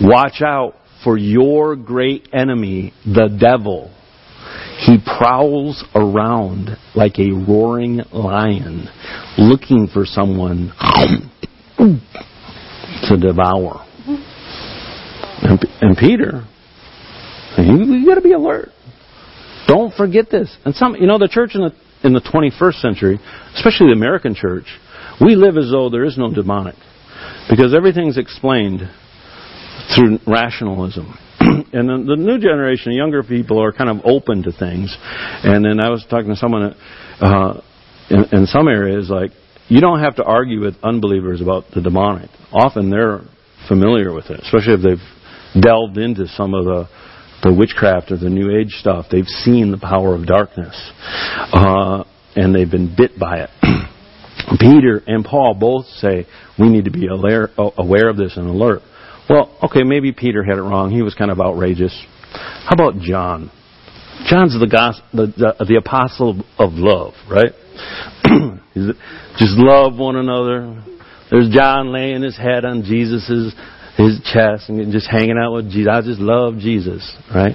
Watch 0.00 0.42
out 0.42 0.74
for 1.02 1.16
your 1.16 1.76
great 1.76 2.28
enemy, 2.32 2.92
the 3.04 3.28
devil. 3.40 3.94
He 4.78 4.98
prowls 5.18 5.84
around 5.94 6.76
like 6.94 7.18
a 7.18 7.30
roaring 7.30 8.00
lion, 8.12 8.88
looking 9.38 9.88
for 9.92 10.04
someone 10.04 10.72
to 11.78 13.16
devour." 13.18 13.86
And, 15.42 15.60
and 15.80 15.96
Peter, 15.96 16.44
you, 17.58 17.84
you 17.96 18.06
got 18.06 18.14
to 18.14 18.22
be 18.22 18.32
alert. 18.32 18.70
Don't 19.66 19.94
forget 19.94 20.30
this. 20.30 20.54
And 20.64 20.74
some, 20.74 20.94
you 20.96 21.06
know, 21.06 21.18
the 21.18 21.28
church 21.28 21.54
in 21.54 21.62
the 21.62 21.72
in 22.04 22.12
the 22.12 22.20
21st 22.20 22.80
century, 22.80 23.18
especially 23.54 23.86
the 23.86 23.94
American 23.94 24.34
church, 24.34 24.66
we 25.20 25.34
live 25.34 25.56
as 25.56 25.70
though 25.70 25.88
there 25.88 26.04
is 26.04 26.18
no 26.18 26.32
demonic, 26.32 26.76
because 27.48 27.74
everything's 27.74 28.18
explained 28.18 28.82
through 29.96 30.18
rationalism. 30.26 31.18
and 31.40 31.88
the, 31.88 32.14
the, 32.14 32.16
new 32.16 32.38
generation, 32.38 32.92
younger 32.92 33.22
people, 33.22 33.60
are 33.60 33.72
kind 33.72 33.90
of 33.90 34.04
open 34.04 34.42
to 34.42 34.52
things. 34.52 34.94
And 35.42 35.64
then 35.64 35.80
I 35.80 35.90
was 35.90 36.04
talking 36.08 36.28
to 36.28 36.36
someone 36.36 36.74
uh, 37.20 37.60
in, 38.10 38.24
in 38.32 38.46
some 38.46 38.68
areas, 38.68 39.08
like 39.08 39.30
you 39.68 39.80
don't 39.80 40.00
have 40.00 40.16
to 40.16 40.24
argue 40.24 40.60
with 40.60 40.74
unbelievers 40.82 41.40
about 41.40 41.64
the 41.74 41.80
demonic. 41.80 42.30
Often 42.52 42.90
they're 42.90 43.20
familiar 43.66 44.12
with 44.12 44.26
it, 44.26 44.40
especially 44.40 44.74
if 44.74 44.82
they've 44.82 45.62
delved 45.62 45.96
into 45.96 46.26
some 46.28 46.52
of 46.52 46.64
the 46.64 46.88
the 47.44 47.54
witchcraft 47.54 48.10
or 48.10 48.16
the 48.16 48.30
New 48.30 48.50
Age 48.50 48.72
stuff. 48.80 49.06
They've 49.10 49.26
seen 49.26 49.70
the 49.70 49.78
power 49.78 50.14
of 50.14 50.26
darkness, 50.26 50.74
uh, 51.52 52.04
and 52.34 52.54
they've 52.54 52.70
been 52.70 52.94
bit 52.96 53.18
by 53.18 53.44
it. 53.44 53.50
Peter 54.58 55.02
and 55.06 55.24
Paul 55.24 55.54
both 55.54 55.86
say 55.86 56.26
we 56.58 56.68
need 56.68 56.86
to 56.86 56.90
be 56.90 57.06
aware, 57.06 57.50
aware 57.56 58.08
of 58.08 58.16
this 58.16 58.36
and 58.36 58.48
alert. 58.48 58.80
Well, 59.28 59.56
okay, 59.62 59.82
maybe 59.82 60.12
Peter 60.12 60.42
had 60.42 60.58
it 60.58 60.62
wrong. 60.62 60.90
He 60.90 61.02
was 61.02 61.14
kind 61.14 61.30
of 61.30 61.40
outrageous. 61.40 61.94
How 62.32 62.72
about 62.72 63.00
John? 63.00 63.50
John's 64.26 64.58
the, 64.58 64.66
gospel, 64.66 65.06
the, 65.12 65.54
the, 65.58 65.64
the 65.66 65.76
apostle 65.76 66.42
of 66.58 66.72
love, 66.72 67.12
right? 67.28 67.52
Just 69.38 69.58
love 69.58 69.98
one 69.98 70.16
another. 70.16 70.82
There's 71.30 71.48
John 71.50 71.92
laying 71.92 72.22
his 72.22 72.36
head 72.36 72.64
on 72.64 72.84
Jesus's 72.84 73.54
his 73.96 74.20
chest 74.24 74.68
and 74.68 74.92
just 74.92 75.08
hanging 75.08 75.36
out 75.38 75.54
with 75.54 75.70
Jesus. 75.70 75.88
I 75.90 76.00
just 76.00 76.20
love 76.20 76.58
Jesus, 76.58 77.16
right? 77.34 77.54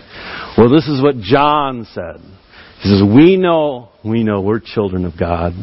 Well, 0.58 0.69
this 0.69 0.88
is 0.88 1.02
what 1.02 1.17
John 1.19 1.86
said. 1.93 2.21
He 2.82 2.89
says, 2.89 3.04
"We 3.04 3.36
know, 3.36 3.89
we 4.04 4.23
know 4.23 4.41
we're 4.41 4.60
children 4.60 5.06
of 5.06 5.17
God, 5.17 5.54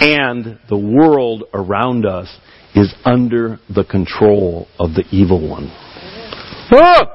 and 0.00 0.58
the 0.68 0.76
world 0.76 1.44
around 1.52 2.06
us 2.06 2.28
is 2.74 2.94
under 3.04 3.58
the 3.68 3.84
control 3.84 4.68
of 4.78 4.94
the 4.94 5.04
evil 5.10 5.46
one." 5.46 5.70
Ah! 6.72 7.12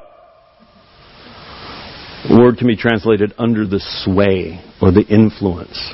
The 2.28 2.40
word 2.40 2.58
can 2.58 2.68
be 2.68 2.76
translated 2.76 3.34
under 3.38 3.66
the 3.66 3.80
sway 3.80 4.62
or 4.82 4.92
the 4.92 5.06
influence. 5.08 5.92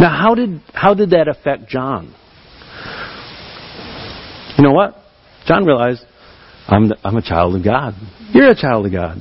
Now, 0.00 0.10
how 0.10 0.34
did 0.34 0.60
how 0.72 0.94
did 0.94 1.10
that 1.10 1.28
affect 1.28 1.68
John? 1.68 2.14
You 4.58 4.64
know 4.64 4.72
what? 4.72 4.96
John 5.46 5.64
realized, 5.64 6.02
I'm, 6.66 6.88
the, 6.88 6.96
I'm 7.04 7.16
a 7.16 7.22
child 7.22 7.56
of 7.56 7.64
God. 7.64 7.94
You're 8.32 8.50
a 8.50 8.56
child 8.56 8.86
of 8.86 8.92
God. 8.92 9.18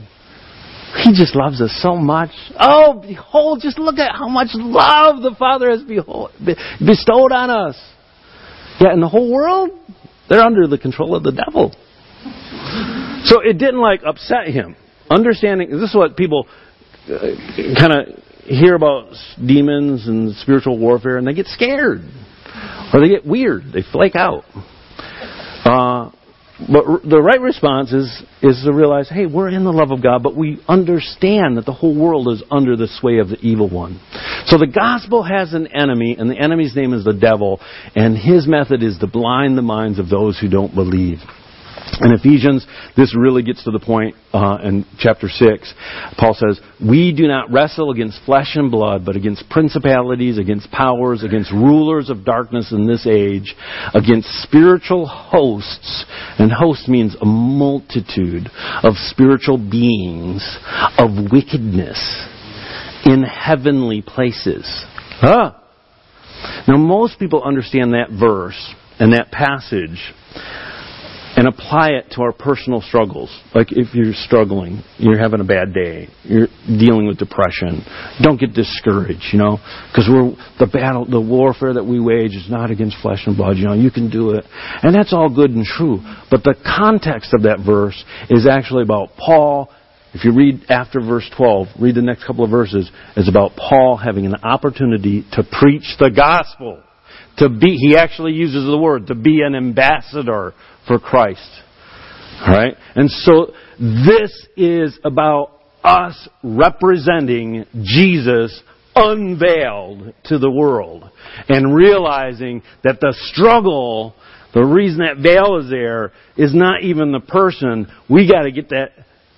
He 1.03 1.13
just 1.13 1.35
loves 1.35 1.61
us 1.61 1.77
so 1.81 1.95
much. 1.95 2.31
Oh, 2.57 3.01
behold, 3.05 3.59
just 3.61 3.77
look 3.77 3.97
at 3.97 4.15
how 4.15 4.29
much 4.29 4.49
love 4.53 5.21
the 5.21 5.35
Father 5.37 5.69
has 5.69 5.83
behold, 5.83 6.31
bestowed 6.79 7.31
on 7.31 7.49
us. 7.49 7.77
Yet 8.79 8.93
in 8.93 9.01
the 9.01 9.09
whole 9.09 9.31
world, 9.31 9.71
they're 10.29 10.41
under 10.41 10.67
the 10.67 10.77
control 10.77 11.15
of 11.15 11.23
the 11.23 11.31
devil. 11.31 11.75
So 13.25 13.41
it 13.41 13.57
didn't 13.57 13.81
like 13.81 14.01
upset 14.05 14.47
him. 14.47 14.75
Understanding, 15.09 15.69
this 15.69 15.89
is 15.89 15.95
what 15.95 16.17
people 16.17 16.47
uh, 17.07 17.19
kind 17.77 17.93
of 17.93 18.23
hear 18.45 18.75
about 18.75 19.13
demons 19.45 20.07
and 20.07 20.35
spiritual 20.35 20.79
warfare 20.79 21.17
and 21.17 21.27
they 21.27 21.33
get 21.33 21.47
scared. 21.47 22.01
Or 22.93 23.01
they 23.01 23.09
get 23.09 23.25
weird. 23.25 23.63
They 23.73 23.81
flake 23.91 24.15
out. 24.15 24.43
Uh, 25.65 26.11
but 26.57 26.85
the 27.03 27.21
right 27.21 27.41
response 27.41 27.91
is, 27.91 28.23
is 28.41 28.63
to 28.63 28.71
realize, 28.71 29.09
hey, 29.09 29.25
we're 29.25 29.49
in 29.49 29.65
the 29.65 29.73
love 29.73 29.91
of 29.91 30.01
God, 30.01 30.23
but 30.23 30.37
we 30.37 30.63
understand 30.69 31.57
that 31.57 31.65
the 31.65 31.73
whole 31.73 31.93
world 31.93 32.29
is 32.29 32.41
under 32.49 32.77
the 32.77 32.87
sway 32.87 33.17
of 33.17 33.27
the 33.27 33.37
evil 33.41 33.69
one. 33.69 33.99
So 34.45 34.57
the 34.57 34.71
gospel 34.73 35.21
has 35.21 35.53
an 35.53 35.67
enemy, 35.67 36.15
and 36.17 36.29
the 36.29 36.39
enemy's 36.39 36.73
name 36.73 36.93
is 36.93 37.03
the 37.03 37.13
devil, 37.13 37.59
and 37.93 38.17
his 38.17 38.47
method 38.47 38.83
is 38.83 38.97
to 38.99 39.07
blind 39.07 39.57
the 39.57 39.63
minds 39.63 39.99
of 39.99 40.07
those 40.07 40.39
who 40.39 40.47
don't 40.47 40.73
believe. 40.73 41.17
In 42.01 42.11
Ephesians, 42.11 42.65
this 42.97 43.15
really 43.15 43.41
gets 43.41 43.63
to 43.63 43.71
the 43.71 43.79
point 43.79 44.15
uh, 44.33 44.57
in 44.63 44.85
chapter 44.99 45.29
6. 45.29 45.73
Paul 46.17 46.33
says, 46.33 46.59
We 46.85 47.13
do 47.15 47.27
not 47.27 47.51
wrestle 47.51 47.91
against 47.91 48.19
flesh 48.25 48.55
and 48.55 48.69
blood, 48.69 49.05
but 49.05 49.15
against 49.15 49.49
principalities, 49.49 50.37
against 50.37 50.69
powers, 50.71 51.23
against 51.23 51.51
rulers 51.51 52.09
of 52.09 52.25
darkness 52.25 52.73
in 52.73 52.85
this 52.85 53.07
age, 53.07 53.55
against 53.93 54.27
spiritual 54.43 55.05
hosts. 55.07 56.05
And 56.37 56.51
host 56.51 56.89
means 56.89 57.15
a 57.21 57.25
multitude 57.25 58.49
of 58.83 58.95
spiritual 58.97 59.57
beings 59.57 60.57
of 60.97 61.31
wickedness 61.31 62.27
in 63.05 63.23
heavenly 63.23 64.01
places. 64.01 64.83
Huh? 65.21 65.53
Now, 66.67 66.77
most 66.77 67.19
people 67.19 67.41
understand 67.43 67.93
that 67.93 68.09
verse 68.09 68.75
and 68.99 69.13
that 69.13 69.31
passage 69.31 70.13
and 71.35 71.47
apply 71.47 71.89
it 71.89 72.11
to 72.11 72.21
our 72.21 72.31
personal 72.31 72.81
struggles. 72.81 73.29
Like 73.53 73.71
if 73.71 73.93
you're 73.93 74.13
struggling, 74.13 74.81
you're 74.97 75.17
having 75.17 75.41
a 75.41 75.43
bad 75.43 75.73
day, 75.73 76.07
you're 76.23 76.47
dealing 76.65 77.07
with 77.07 77.17
depression, 77.17 77.83
don't 78.21 78.39
get 78.39 78.53
discouraged, 78.53 79.33
you 79.33 79.39
know, 79.39 79.57
because 79.91 80.07
we're 80.09 80.31
the 80.59 80.67
battle, 80.67 81.05
the 81.05 81.19
warfare 81.19 81.73
that 81.73 81.83
we 81.83 81.99
wage 81.99 82.35
is 82.35 82.49
not 82.49 82.71
against 82.71 82.97
flesh 83.01 83.23
and 83.27 83.35
blood. 83.35 83.57
You 83.57 83.65
know, 83.65 83.73
you 83.73 83.91
can 83.91 84.09
do 84.09 84.31
it, 84.31 84.45
and 84.81 84.95
that's 84.95 85.13
all 85.13 85.33
good 85.33 85.51
and 85.51 85.65
true. 85.65 85.99
But 86.31 86.43
the 86.43 86.55
context 86.63 87.33
of 87.33 87.43
that 87.43 87.59
verse 87.65 88.01
is 88.29 88.47
actually 88.47 88.83
about 88.83 89.09
Paul. 89.17 89.69
If 90.13 90.23
you 90.23 90.33
read 90.33 90.65
after 90.69 91.01
verse 91.01 91.29
12, 91.35 91.67
read 91.81 91.95
the 91.95 92.01
next 92.01 92.25
couple 92.25 92.45
of 92.45 92.49
verses, 92.49 92.89
it's 93.17 93.27
about 93.27 93.51
Paul 93.57 93.97
having 93.97 94.25
an 94.25 94.35
opportunity 94.35 95.25
to 95.33 95.43
preach 95.43 95.95
the 95.99 96.09
gospel. 96.09 96.81
To 97.39 97.49
be, 97.49 97.75
he 97.75 97.97
actually 97.97 98.31
uses 98.31 98.63
the 98.65 98.77
word, 98.77 99.07
to 99.07 99.15
be 99.15 99.41
an 99.41 99.55
ambassador 99.55 100.53
for 100.87 100.99
Christ. 100.99 101.49
Alright? 102.41 102.75
And 102.95 103.09
so 103.09 103.53
this 103.79 104.47
is 104.57 104.99
about 105.03 105.51
us 105.83 106.27
representing 106.43 107.65
Jesus 107.83 108.61
unveiled 108.95 110.13
to 110.25 110.37
the 110.39 110.49
world 110.49 111.09
and 111.49 111.75
realizing 111.75 112.63
that 112.83 112.99
the 113.01 113.15
struggle, 113.31 114.15
the 114.53 114.63
reason 114.63 114.99
that 114.99 115.17
veil 115.21 115.57
is 115.57 115.69
there 115.69 116.11
is 116.37 116.53
not 116.55 116.83
even 116.83 117.11
the 117.11 117.19
person. 117.19 117.87
We 118.09 118.29
got 118.29 118.43
to 118.43 118.51
get 118.51 118.69
that 118.69 118.91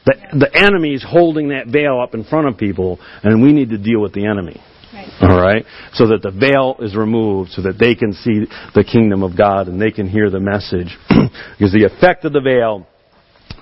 the, 0.05 0.13
the 0.39 0.55
enemy 0.55 0.93
is 0.93 1.05
holding 1.07 1.49
that 1.49 1.67
veil 1.67 1.99
up 2.01 2.13
in 2.13 2.23
front 2.23 2.47
of 2.47 2.57
people 2.57 2.99
and 3.23 3.41
we 3.41 3.51
need 3.51 3.69
to 3.71 3.77
deal 3.77 4.01
with 4.01 4.13
the 4.13 4.25
enemy. 4.25 4.61
Right. 4.93 5.09
All 5.21 5.41
right? 5.41 5.65
So 5.93 6.07
that 6.07 6.21
the 6.21 6.31
veil 6.31 6.77
is 6.79 6.95
removed 6.95 7.51
so 7.51 7.61
that 7.63 7.77
they 7.77 7.95
can 7.95 8.13
see 8.13 8.45
the 8.73 8.83
kingdom 8.83 9.23
of 9.23 9.37
God 9.37 9.67
and 9.67 9.81
they 9.81 9.91
can 9.91 10.07
hear 10.07 10.29
the 10.29 10.39
message. 10.39 10.97
because 11.57 11.73
the 11.73 11.83
effect 11.83 12.23
of 12.23 12.31
the 12.31 12.39
veil, 12.39 12.87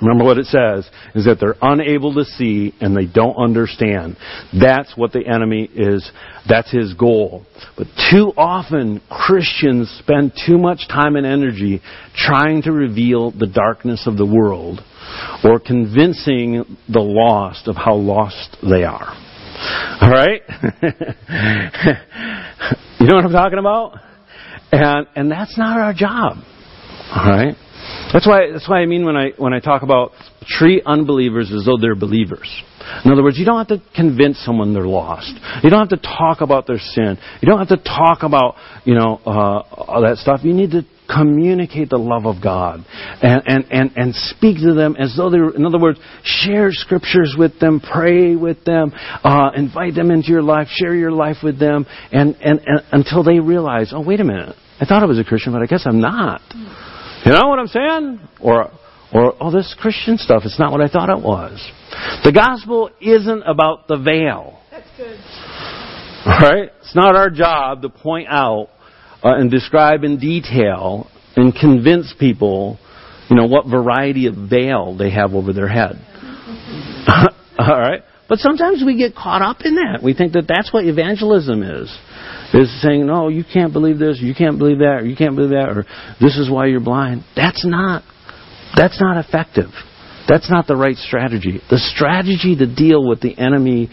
remember 0.01 0.23
what 0.23 0.37
it 0.37 0.45
says, 0.45 0.87
is 1.15 1.25
that 1.25 1.37
they're 1.39 1.55
unable 1.61 2.13
to 2.13 2.25
see 2.25 2.73
and 2.79 2.95
they 2.95 3.07
don't 3.07 3.35
understand. 3.35 4.17
That's 4.53 4.95
what 4.95 5.13
the 5.13 5.25
enemy 5.25 5.63
is, 5.73 6.09
that's 6.47 6.71
his 6.71 6.93
goal. 6.93 7.45
But 7.75 7.87
too 8.11 8.31
often, 8.37 9.01
Christians 9.09 9.89
spend 9.99 10.33
too 10.45 10.59
much 10.59 10.87
time 10.87 11.15
and 11.15 11.25
energy 11.25 11.81
trying 12.15 12.61
to 12.63 12.71
reveal 12.71 13.31
the 13.31 13.47
darkness 13.47 14.05
of 14.05 14.17
the 14.17 14.25
world 14.25 14.81
or 15.43 15.59
convincing 15.59 16.77
the 16.87 16.99
lost 16.99 17.67
of 17.67 17.75
how 17.75 17.95
lost 17.95 18.57
they 18.61 18.83
are. 18.83 19.24
All 20.01 20.09
right? 20.09 20.41
you 22.99 23.07
know 23.07 23.15
what 23.15 23.25
I'm 23.25 23.31
talking 23.31 23.59
about? 23.59 23.97
And 24.71 25.07
and 25.15 25.31
that's 25.31 25.57
not 25.57 25.79
our 25.79 25.93
job. 25.93 26.37
All 27.15 27.29
right? 27.29 27.55
That's 28.11 28.27
why 28.27 28.51
that's 28.51 28.67
why 28.67 28.79
I 28.81 28.85
mean 28.85 29.05
when 29.05 29.15
I 29.15 29.31
when 29.37 29.53
I 29.53 29.59
talk 29.59 29.83
about 29.83 30.11
treat 30.47 30.83
unbelievers 30.85 31.51
as 31.51 31.65
though 31.65 31.77
they're 31.79 31.95
believers. 31.95 32.49
In 33.03 33.11
other 33.11 33.23
words, 33.23 33.37
you 33.39 33.45
don't 33.45 33.57
have 33.57 33.79
to 33.79 33.81
convince 33.95 34.37
someone 34.39 34.73
they're 34.73 34.87
lost. 34.87 35.33
You 35.63 35.69
don't 35.69 35.89
have 35.89 35.99
to 35.99 36.07
talk 36.07 36.41
about 36.41 36.67
their 36.67 36.77
sin. 36.77 37.17
You 37.41 37.47
don't 37.47 37.59
have 37.59 37.69
to 37.69 37.83
talk 37.83 38.23
about 38.23 38.55
you 38.83 38.95
know 38.95 39.19
uh, 39.25 39.59
all 39.71 40.01
that 40.01 40.17
stuff. 40.17 40.41
You 40.43 40.53
need 40.53 40.71
to 40.71 40.83
communicate 41.07 41.89
the 41.89 41.97
love 41.97 42.25
of 42.25 42.41
God 42.41 42.85
and, 43.21 43.41
and, 43.45 43.65
and, 43.71 43.91
and 43.95 44.15
speak 44.15 44.57
to 44.57 44.73
them 44.73 44.95
as 44.97 45.15
though 45.15 45.29
they 45.29 45.39
were, 45.39 45.55
in 45.55 45.65
other 45.65 45.79
words, 45.79 45.99
share 46.23 46.71
scriptures 46.71 47.35
with 47.37 47.59
them, 47.59 47.79
pray 47.79 48.35
with 48.35 48.63
them, 48.65 48.91
uh, 49.23 49.51
invite 49.55 49.95
them 49.95 50.11
into 50.11 50.29
your 50.29 50.43
life, 50.43 50.67
share 50.69 50.95
your 50.95 51.11
life 51.11 51.37
with 51.43 51.59
them, 51.59 51.85
and, 52.11 52.35
and, 52.41 52.61
and 52.65 52.81
until 52.91 53.23
they 53.23 53.39
realize, 53.39 53.91
oh, 53.93 54.01
wait 54.01 54.19
a 54.19 54.23
minute, 54.23 54.55
I 54.79 54.85
thought 54.85 55.03
I 55.03 55.05
was 55.05 55.19
a 55.19 55.23
Christian, 55.23 55.53
but 55.53 55.61
I 55.61 55.65
guess 55.65 55.83
I'm 55.85 56.01
not. 56.01 56.41
You 56.53 57.31
know 57.31 57.47
what 57.47 57.59
I'm 57.59 57.67
saying? 57.67 58.19
Or, 58.41 58.71
or, 59.13 59.33
oh, 59.39 59.51
this 59.51 59.75
Christian 59.79 60.17
stuff, 60.17 60.43
it's 60.45 60.59
not 60.59 60.71
what 60.71 60.81
I 60.81 60.87
thought 60.87 61.09
it 61.09 61.23
was. 61.23 61.59
The 62.23 62.31
gospel 62.31 62.89
isn't 62.99 63.43
about 63.43 63.87
the 63.87 63.97
veil. 63.97 64.59
That's 64.71 64.87
good. 64.97 65.19
All 66.25 66.39
right? 66.39 66.71
It's 66.81 66.95
not 66.95 67.15
our 67.15 67.29
job 67.29 67.83
to 67.83 67.89
point 67.89 68.27
out 68.29 68.69
uh, 69.25 69.35
and 69.35 69.49
describe 69.49 70.03
in 70.03 70.19
detail 70.19 71.09
and 71.35 71.53
convince 71.53 72.13
people, 72.19 72.77
you 73.27 73.35
know, 73.35 73.47
what 73.47 73.65
variety 73.65 74.27
of 74.27 74.35
veil 74.35 74.95
they 74.95 75.09
have 75.09 75.33
over 75.33 75.51
their 75.51 75.67
head. 75.67 75.95
All 77.57 77.79
right? 77.79 78.03
But 78.29 78.39
sometimes 78.39 78.83
we 78.85 78.97
get 78.97 79.15
caught 79.15 79.41
up 79.41 79.57
in 79.65 79.75
that. 79.75 80.01
We 80.03 80.13
think 80.13 80.33
that 80.33 80.45
that's 80.47 80.71
what 80.71 80.85
evangelism 80.85 81.63
is. 81.63 81.89
Is 82.53 82.81
saying, 82.81 83.05
no, 83.05 83.27
you 83.27 83.43
can't 83.43 83.73
believe 83.73 83.97
this, 83.97 84.19
you 84.21 84.35
can't 84.35 84.59
believe 84.59 84.77
that, 84.77 84.99
or 85.01 85.05
you 85.05 85.15
can't 85.15 85.35
believe 85.35 85.51
that, 85.51 85.69
or 85.69 85.85
this 86.21 86.37
is 86.37 86.49
why 86.49 86.67
you're 86.67 86.79
blind. 86.79 87.23
That's 87.35 87.65
not, 87.65 88.03
that's 88.75 89.01
not 89.01 89.17
effective. 89.17 89.71
That's 90.27 90.49
not 90.49 90.65
the 90.65 90.75
right 90.75 90.95
strategy. 90.95 91.61
The 91.69 91.77
strategy 91.77 92.55
to 92.55 92.73
deal 92.73 93.07
with 93.07 93.21
the 93.21 93.37
enemy 93.37 93.89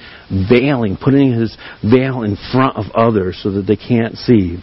veiling, 0.49 0.97
putting 1.03 1.33
his 1.33 1.57
veil 1.83 2.23
in 2.23 2.37
front 2.53 2.77
of 2.77 2.87
others 2.95 3.41
so 3.43 3.53
that 3.53 3.63
they 3.63 3.77
can't 3.77 4.17
see, 4.17 4.59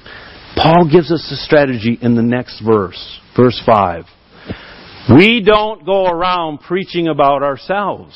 Paul 0.56 0.90
gives 0.92 1.12
us 1.12 1.28
a 1.32 1.36
strategy 1.36 1.98
in 2.02 2.16
the 2.16 2.24
next 2.24 2.62
verse, 2.66 3.20
verse 3.36 3.62
5. 3.66 4.04
We 5.16 5.42
don't 5.44 5.86
go 5.86 6.08
around 6.08 6.60
preaching 6.60 7.08
about 7.08 7.42
ourselves. 7.42 8.14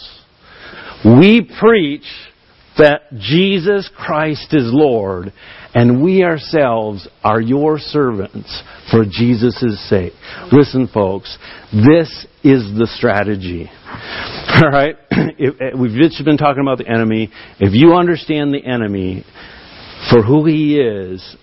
We 1.05 1.49
preach 1.59 2.05
that 2.77 3.01
Jesus 3.17 3.89
Christ 3.95 4.53
is 4.53 4.65
Lord 4.65 5.33
and 5.75 6.03
we 6.03 6.23
ourselves 6.23 7.07
are 7.23 7.41
your 7.41 7.79
servants 7.79 8.61
for 8.91 9.03
Jesus' 9.09 9.89
sake. 9.89 10.13
Listen, 10.51 10.87
folks, 10.87 11.35
this 11.71 12.27
is 12.43 12.77
the 12.77 12.87
strategy. 12.95 13.69
All 14.63 14.69
right? 14.71 14.95
Eh, 15.13 15.71
we've 15.79 15.99
just 15.99 16.23
been 16.23 16.37
talking 16.37 16.61
about 16.61 16.77
the 16.77 16.87
enemy. 16.87 17.31
If 17.59 17.73
you 17.73 17.93
understand 17.93 18.53
the 18.53 18.63
enemy 18.63 19.25
for 20.09 20.21
who 20.21 20.45
he 20.45 20.79
is, 20.79 21.35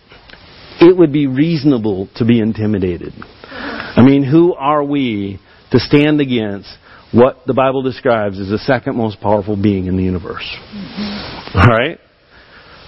it 0.81 0.97
would 0.97 1.13
be 1.13 1.27
reasonable 1.27 2.09
to 2.17 2.25
be 2.25 2.41
intimidated. 2.41 3.13
I 3.43 4.03
mean, 4.03 4.25
who 4.25 4.55
are 4.55 4.83
we 4.83 5.39
to 5.73 5.79
stand 5.79 6.21
against 6.21 6.69
what 7.13 7.39
the 7.47 7.55
Bible 7.55 7.83
describes 7.83 8.39
as 8.39 8.49
the 8.49 8.59
second 8.59 8.97
most 8.97 9.21
powerful 9.21 9.61
being 9.61 9.87
in 9.87 9.97
the 9.97 10.03
universe? 10.03 10.47
Mm-hmm. 10.73 11.59
All 11.59 11.67
right? 11.67 11.99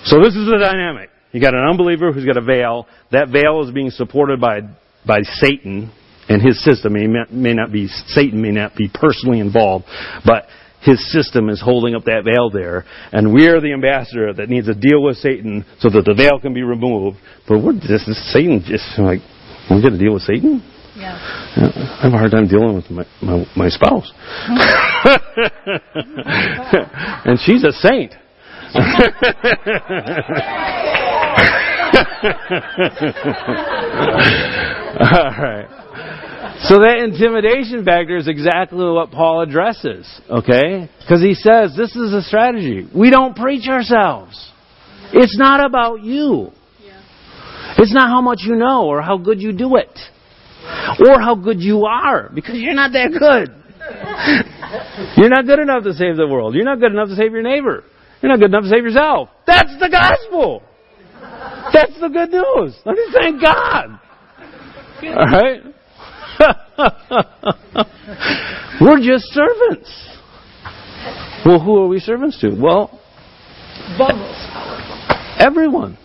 So 0.05 0.19
this 0.21 0.35
is 0.35 0.47
the 0.47 0.59
dynamic. 0.59 1.11
You 1.33 1.41
got 1.41 1.55
an 1.55 1.65
unbeliever 1.69 2.13
who's 2.13 2.25
got 2.25 2.37
a 2.37 2.43
veil. 2.43 2.87
That 3.11 3.29
veil 3.29 3.63
is 3.67 3.73
being 3.73 3.91
supported 3.91 4.41
by 4.41 4.61
by 5.07 5.23
Satan 5.23 5.93
and 6.29 6.43
his 6.43 6.63
system. 6.63 6.95
He 6.95 7.07
may, 7.07 7.25
may 7.31 7.55
not 7.55 7.73
be 7.73 7.89
Satan 7.89 8.41
may 8.41 8.51
not 8.51 8.77
be 8.77 8.91
personally 8.93 9.41
involved, 9.41 9.87
but 10.25 10.47
his 10.83 11.13
system 11.13 11.49
is 11.49 11.61
holding 11.61 11.95
up 11.95 12.05
that 12.05 12.25
veil 12.25 12.51
there, 12.51 12.85
and 13.13 13.33
we're 13.33 13.61
the 13.61 13.73
ambassador 13.73 14.33
that 14.35 14.49
needs 14.49 14.67
to 14.67 14.75
deal 14.75 15.03
with 15.03 15.17
Satan 15.17 15.65
so 15.79 15.89
that 15.91 16.05
the 16.05 16.15
veil 16.15 16.41
can 16.41 16.55
be 16.55 16.63
removed. 16.63 17.19
But 17.49 17.63
we're 17.63 17.79
just 17.79 18.07
Satan 18.33 18.63
just 18.65 18.99
like 18.99 19.21
we 19.71 19.81
got 19.83 19.91
to 19.91 19.99
deal 19.99 20.15
with 20.15 20.23
Satan. 20.23 20.63
Yeah. 20.97 21.17
I 21.57 22.01
have 22.03 22.13
a 22.13 22.19
hard 22.19 22.33
time 22.33 22.49
dealing 22.49 22.75
with 22.77 22.91
my 22.91 23.05
my, 23.23 23.47
my 23.57 23.69
spouse, 23.69 24.13
and 27.25 27.39
she's 27.41 27.65
a 27.65 27.73
saint. 27.73 28.15
All 35.03 35.35
right. 35.39 35.82
So 36.61 36.79
that 36.79 36.99
intimidation 36.99 37.85
factor 37.85 38.17
is 38.17 38.29
exactly 38.29 38.85
what 38.85 39.11
Paul 39.11 39.41
addresses, 39.41 40.07
okay? 40.29 40.89
Because 41.01 41.21
he 41.23 41.35
says 41.35 41.75
this 41.77 41.97
is 41.97 42.13
a 42.13 42.23
strategy. 42.23 42.87
We 42.95 43.11
don't 43.11 43.35
preach 43.35 43.69
ourselves. 43.69 44.53
It's 45.13 45.37
not 45.39 45.65
about 45.65 46.03
you. 46.03 46.53
It's 47.79 47.93
not 47.93 48.09
how 48.09 48.21
much 48.21 48.41
you 48.43 48.55
know 48.55 48.87
or 48.87 49.03
how 49.03 49.19
good 49.19 49.41
you 49.41 49.53
do 49.53 49.77
it. 49.77 49.99
Or 51.09 51.21
how 51.21 51.35
good 51.35 51.61
you 51.61 51.85
are, 51.87 52.31
because 52.33 52.55
you're 52.57 52.75
not 52.75 52.93
that 52.93 53.11
good. 53.11 53.63
You're 55.17 55.29
not 55.29 55.45
good 55.45 55.59
enough 55.59 55.83
to 55.85 55.93
save 55.93 56.17
the 56.17 56.27
world. 56.27 56.55
You're 56.55 56.65
not 56.65 56.79
good 56.79 56.93
enough 56.93 57.09
to 57.09 57.17
save 57.17 57.33
your 57.33 57.43
neighbor. 57.43 57.85
You're 58.23 58.31
not 58.31 58.39
good 58.39 58.51
enough 58.51 58.63
to 58.63 58.71
save 58.71 58.85
yourself. 58.85 59.29
That's 59.45 59.77
the 59.81 59.89
gospel. 59.91 60.63
That's 61.73 61.99
the 62.01 62.09
good 62.09 62.31
news. 62.31 62.79
Let 62.87 62.97
me 62.97 63.07
thank 63.13 63.43
God. 63.43 64.01
All 65.03 65.27
right? 65.27 65.63
We're 68.81 69.01
just 69.01 69.27
servants. 69.33 70.09
Well, 71.45 71.61
who 71.61 71.79
are 71.79 71.89
we 71.89 71.99
servants 71.99 72.41
to? 72.41 72.57
Well, 72.61 72.99
everyone. 75.39 75.99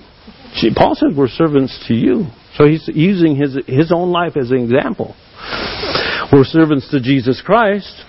See, 0.55 0.71
Paul 0.75 0.95
says 0.95 1.09
we're 1.15 1.27
servants 1.27 1.85
to 1.87 1.93
you. 1.93 2.25
So 2.55 2.65
he's 2.65 2.89
using 2.91 3.35
his, 3.35 3.55
his 3.67 3.91
own 3.91 4.09
life 4.09 4.35
as 4.35 4.49
an 4.49 4.57
example. 4.57 5.15
We're 6.33 6.43
servants 6.43 6.89
to 6.89 6.99
Jesus 6.99 7.41
Christ, 7.45 8.03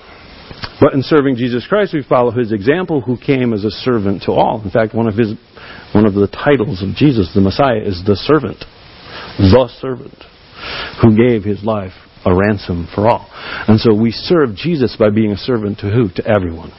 but 0.81 0.95
in 0.95 1.03
serving 1.03 1.37
Jesus 1.37 1.67
Christ, 1.67 1.93
we 1.93 2.03
follow 2.03 2.31
his 2.31 2.53
example, 2.53 3.03
who 3.03 3.19
came 3.19 3.53
as 3.53 3.65
a 3.65 3.71
servant 3.71 4.23
to 4.23 4.33
all. 4.33 4.63
In 4.65 4.71
fact, 4.71 4.95
one 4.95 5.07
of 5.07 5.15
his, 5.15 5.35
one 5.93 6.07
of 6.07 6.15
the 6.15 6.27
titles 6.29 6.83
of 6.83 6.95
Jesus, 6.97 7.31
the 7.35 7.43
Messiah, 7.43 7.83
is 7.85 8.03
the 8.07 8.17
servant, 8.17 8.65
the 9.39 9.69
servant, 9.81 10.25
who 11.03 11.15
gave 11.15 11.45
his 11.45 11.63
life 11.63 11.93
a 12.29 12.35
ransom 12.35 12.89
for 12.95 13.09
all. 13.09 13.29
And 13.67 13.81
so 13.81 13.95
we 13.95 14.11
serve 14.11 14.55
Jesus 14.55 14.97
by 14.99 15.11
being 15.11 15.33
a 15.33 15.37
servant 15.37 15.79
to 15.79 15.91
who? 15.91 16.09
To 16.17 16.27
everyone. 16.27 16.73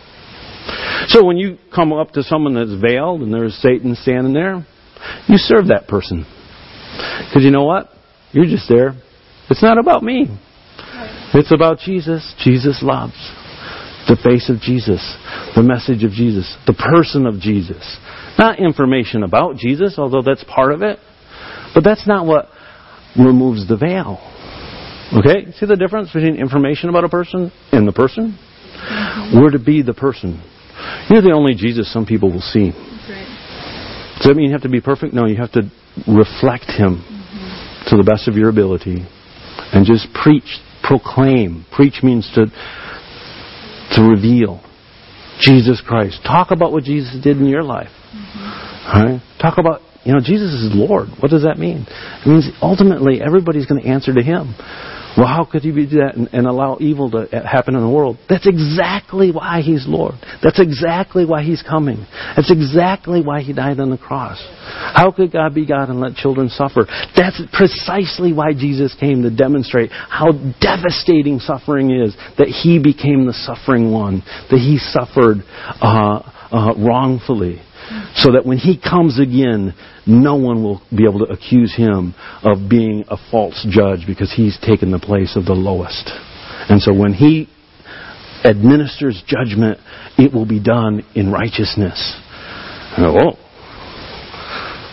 So 1.07 1.25
when 1.25 1.37
you 1.37 1.57
come 1.73 1.91
up 1.91 2.11
to 2.11 2.23
someone 2.23 2.53
that's 2.53 2.79
veiled 2.81 3.21
and 3.21 3.33
there's 3.33 3.55
Satan 3.55 3.95
standing 3.95 4.33
there, 4.33 4.65
you 5.27 5.37
serve 5.37 5.67
that 5.67 5.87
person. 5.87 6.25
Because 7.27 7.43
you 7.43 7.51
know 7.51 7.63
what? 7.63 7.89
You're 8.31 8.45
just 8.45 8.69
there. 8.69 8.93
It's 9.49 9.63
not 9.63 9.77
about 9.79 10.03
me. 10.03 10.27
It's 11.33 11.51
about 11.51 11.79
Jesus. 11.79 12.33
Jesus 12.43 12.81
loves. 12.83 13.13
The 14.07 14.17
face 14.23 14.49
of 14.49 14.59
Jesus. 14.59 15.01
The 15.55 15.63
message 15.63 16.03
of 16.03 16.11
Jesus. 16.11 16.55
The 16.67 16.73
person 16.73 17.25
of 17.25 17.39
Jesus. 17.39 17.97
Not 18.37 18.59
information 18.59 19.23
about 19.23 19.57
Jesus, 19.57 19.95
although 19.97 20.21
that's 20.21 20.43
part 20.43 20.71
of 20.71 20.81
it. 20.81 20.99
But 21.73 21.83
that's 21.83 22.07
not 22.07 22.25
what 22.25 22.47
removes 23.17 23.67
the 23.67 23.77
veil. 23.77 24.19
Okay? 25.13 25.51
See 25.57 25.65
the 25.65 25.75
difference 25.75 26.11
between 26.11 26.35
information 26.35 26.89
about 26.89 27.03
a 27.03 27.09
person 27.09 27.51
and 27.71 27.87
the 27.87 27.93
person? 27.93 28.37
We're 29.33 29.51
to 29.51 29.59
be 29.59 29.81
the 29.81 29.93
person. 29.93 30.41
You're 31.09 31.21
the 31.21 31.33
only 31.33 31.55
Jesus 31.55 31.91
some 31.91 32.05
people 32.05 32.31
will 32.31 32.41
see. 32.41 32.71
Does 34.19 34.27
that 34.27 34.35
mean 34.35 34.47
you 34.47 34.53
have 34.53 34.63
to 34.63 34.69
be 34.69 34.81
perfect? 34.81 35.13
No, 35.13 35.25
you 35.25 35.37
have 35.37 35.51
to 35.53 35.63
reflect 36.05 36.67
Him 36.67 36.99
mm-hmm. 36.99 37.89
to 37.89 37.95
the 37.95 38.03
best 38.03 38.27
of 38.27 38.35
your 38.35 38.49
ability 38.49 39.07
and 39.71 39.85
just 39.85 40.11
preach, 40.13 40.59
proclaim. 40.83 41.65
Preach 41.71 42.03
means 42.03 42.29
to, 42.35 42.47
to 43.95 44.01
reveal 44.03 44.61
Jesus 45.39 45.81
Christ. 45.81 46.19
Talk 46.27 46.51
about 46.51 46.73
what 46.73 46.83
Jesus 46.83 47.15
did 47.23 47.37
in 47.37 47.45
your 47.45 47.63
life. 47.63 47.91
Mm-hmm. 48.11 48.97
All 48.97 49.05
right? 49.05 49.21
Talk 49.41 49.57
about, 49.57 49.79
you 50.03 50.11
know, 50.11 50.19
Jesus 50.19 50.51
is 50.51 50.75
Lord. 50.75 51.07
What 51.19 51.31
does 51.31 51.43
that 51.43 51.57
mean? 51.57 51.87
It 51.87 52.27
means 52.27 52.49
ultimately 52.61 53.21
everybody's 53.21 53.67
going 53.67 53.81
to 53.81 53.87
answer 53.87 54.13
to 54.13 54.21
Him. 54.21 54.53
Well, 55.17 55.27
how 55.27 55.45
could 55.49 55.63
he 55.63 55.71
do 55.71 55.87
that 55.99 56.15
and, 56.15 56.29
and, 56.33 56.47
allow 56.47 56.77
evil 56.79 57.09
to 57.11 57.27
happen 57.31 57.75
in 57.75 57.81
the 57.81 57.89
world? 57.89 58.17
That's 58.29 58.47
exactly 58.47 59.31
why 59.31 59.61
he's 59.61 59.85
Lord. 59.87 60.15
That's 60.43 60.59
exactly 60.59 61.25
why 61.25 61.43
he's 61.43 61.63
coming. 61.63 62.05
That's 62.35 62.51
exactly 62.51 63.21
why 63.21 63.41
he 63.41 63.53
died 63.53 63.79
on 63.79 63.89
the 63.89 63.97
cross. 63.97 64.37
How 64.93 65.11
could 65.11 65.31
God 65.31 65.53
be 65.55 65.65
God 65.65 65.89
and 65.89 65.99
let 65.99 66.15
children 66.15 66.49
suffer? 66.49 66.85
That's 67.15 67.41
precisely 67.53 68.33
why 68.33 68.53
Jesus 68.53 68.95
came 68.99 69.23
to 69.23 69.35
demonstrate 69.35 69.91
how 69.91 70.31
devastating 70.61 71.39
suffering 71.39 71.91
is. 71.91 72.15
That 72.37 72.47
he 72.47 72.79
became 72.81 73.25
the 73.25 73.33
suffering 73.33 73.91
one. 73.91 74.23
That 74.51 74.59
he 74.59 74.77
suffered 74.77 75.43
uh, 75.81 76.21
uh, 76.51 76.73
wrongfully 76.77 77.61
so 78.15 78.33
that 78.33 78.45
when 78.45 78.57
he 78.57 78.79
comes 78.79 79.19
again, 79.19 79.73
no 80.05 80.35
one 80.35 80.63
will 80.63 80.81
be 80.95 81.05
able 81.05 81.25
to 81.25 81.31
accuse 81.31 81.75
him 81.75 82.13
of 82.43 82.69
being 82.69 83.05
a 83.07 83.17
false 83.31 83.65
judge 83.69 84.05
because 84.07 84.33
he's 84.33 84.57
taken 84.59 84.91
the 84.91 84.99
place 84.99 85.35
of 85.35 85.45
the 85.45 85.53
lowest. 85.53 86.09
And 86.69 86.81
so 86.81 86.93
when 86.93 87.13
he 87.13 87.49
administers 88.43 89.21
judgment, 89.25 89.79
it 90.17 90.33
will 90.33 90.45
be 90.45 90.59
done 90.59 91.05
in 91.15 91.31
righteousness. 91.31 92.19
Oh, 92.97 93.37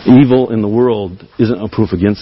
evil 0.05 0.51
in 0.51 0.61
the 0.61 0.67
world 0.67 1.23
isn't 1.39 1.59
a 1.59 1.67
proof 1.67 1.91
against 1.91 2.21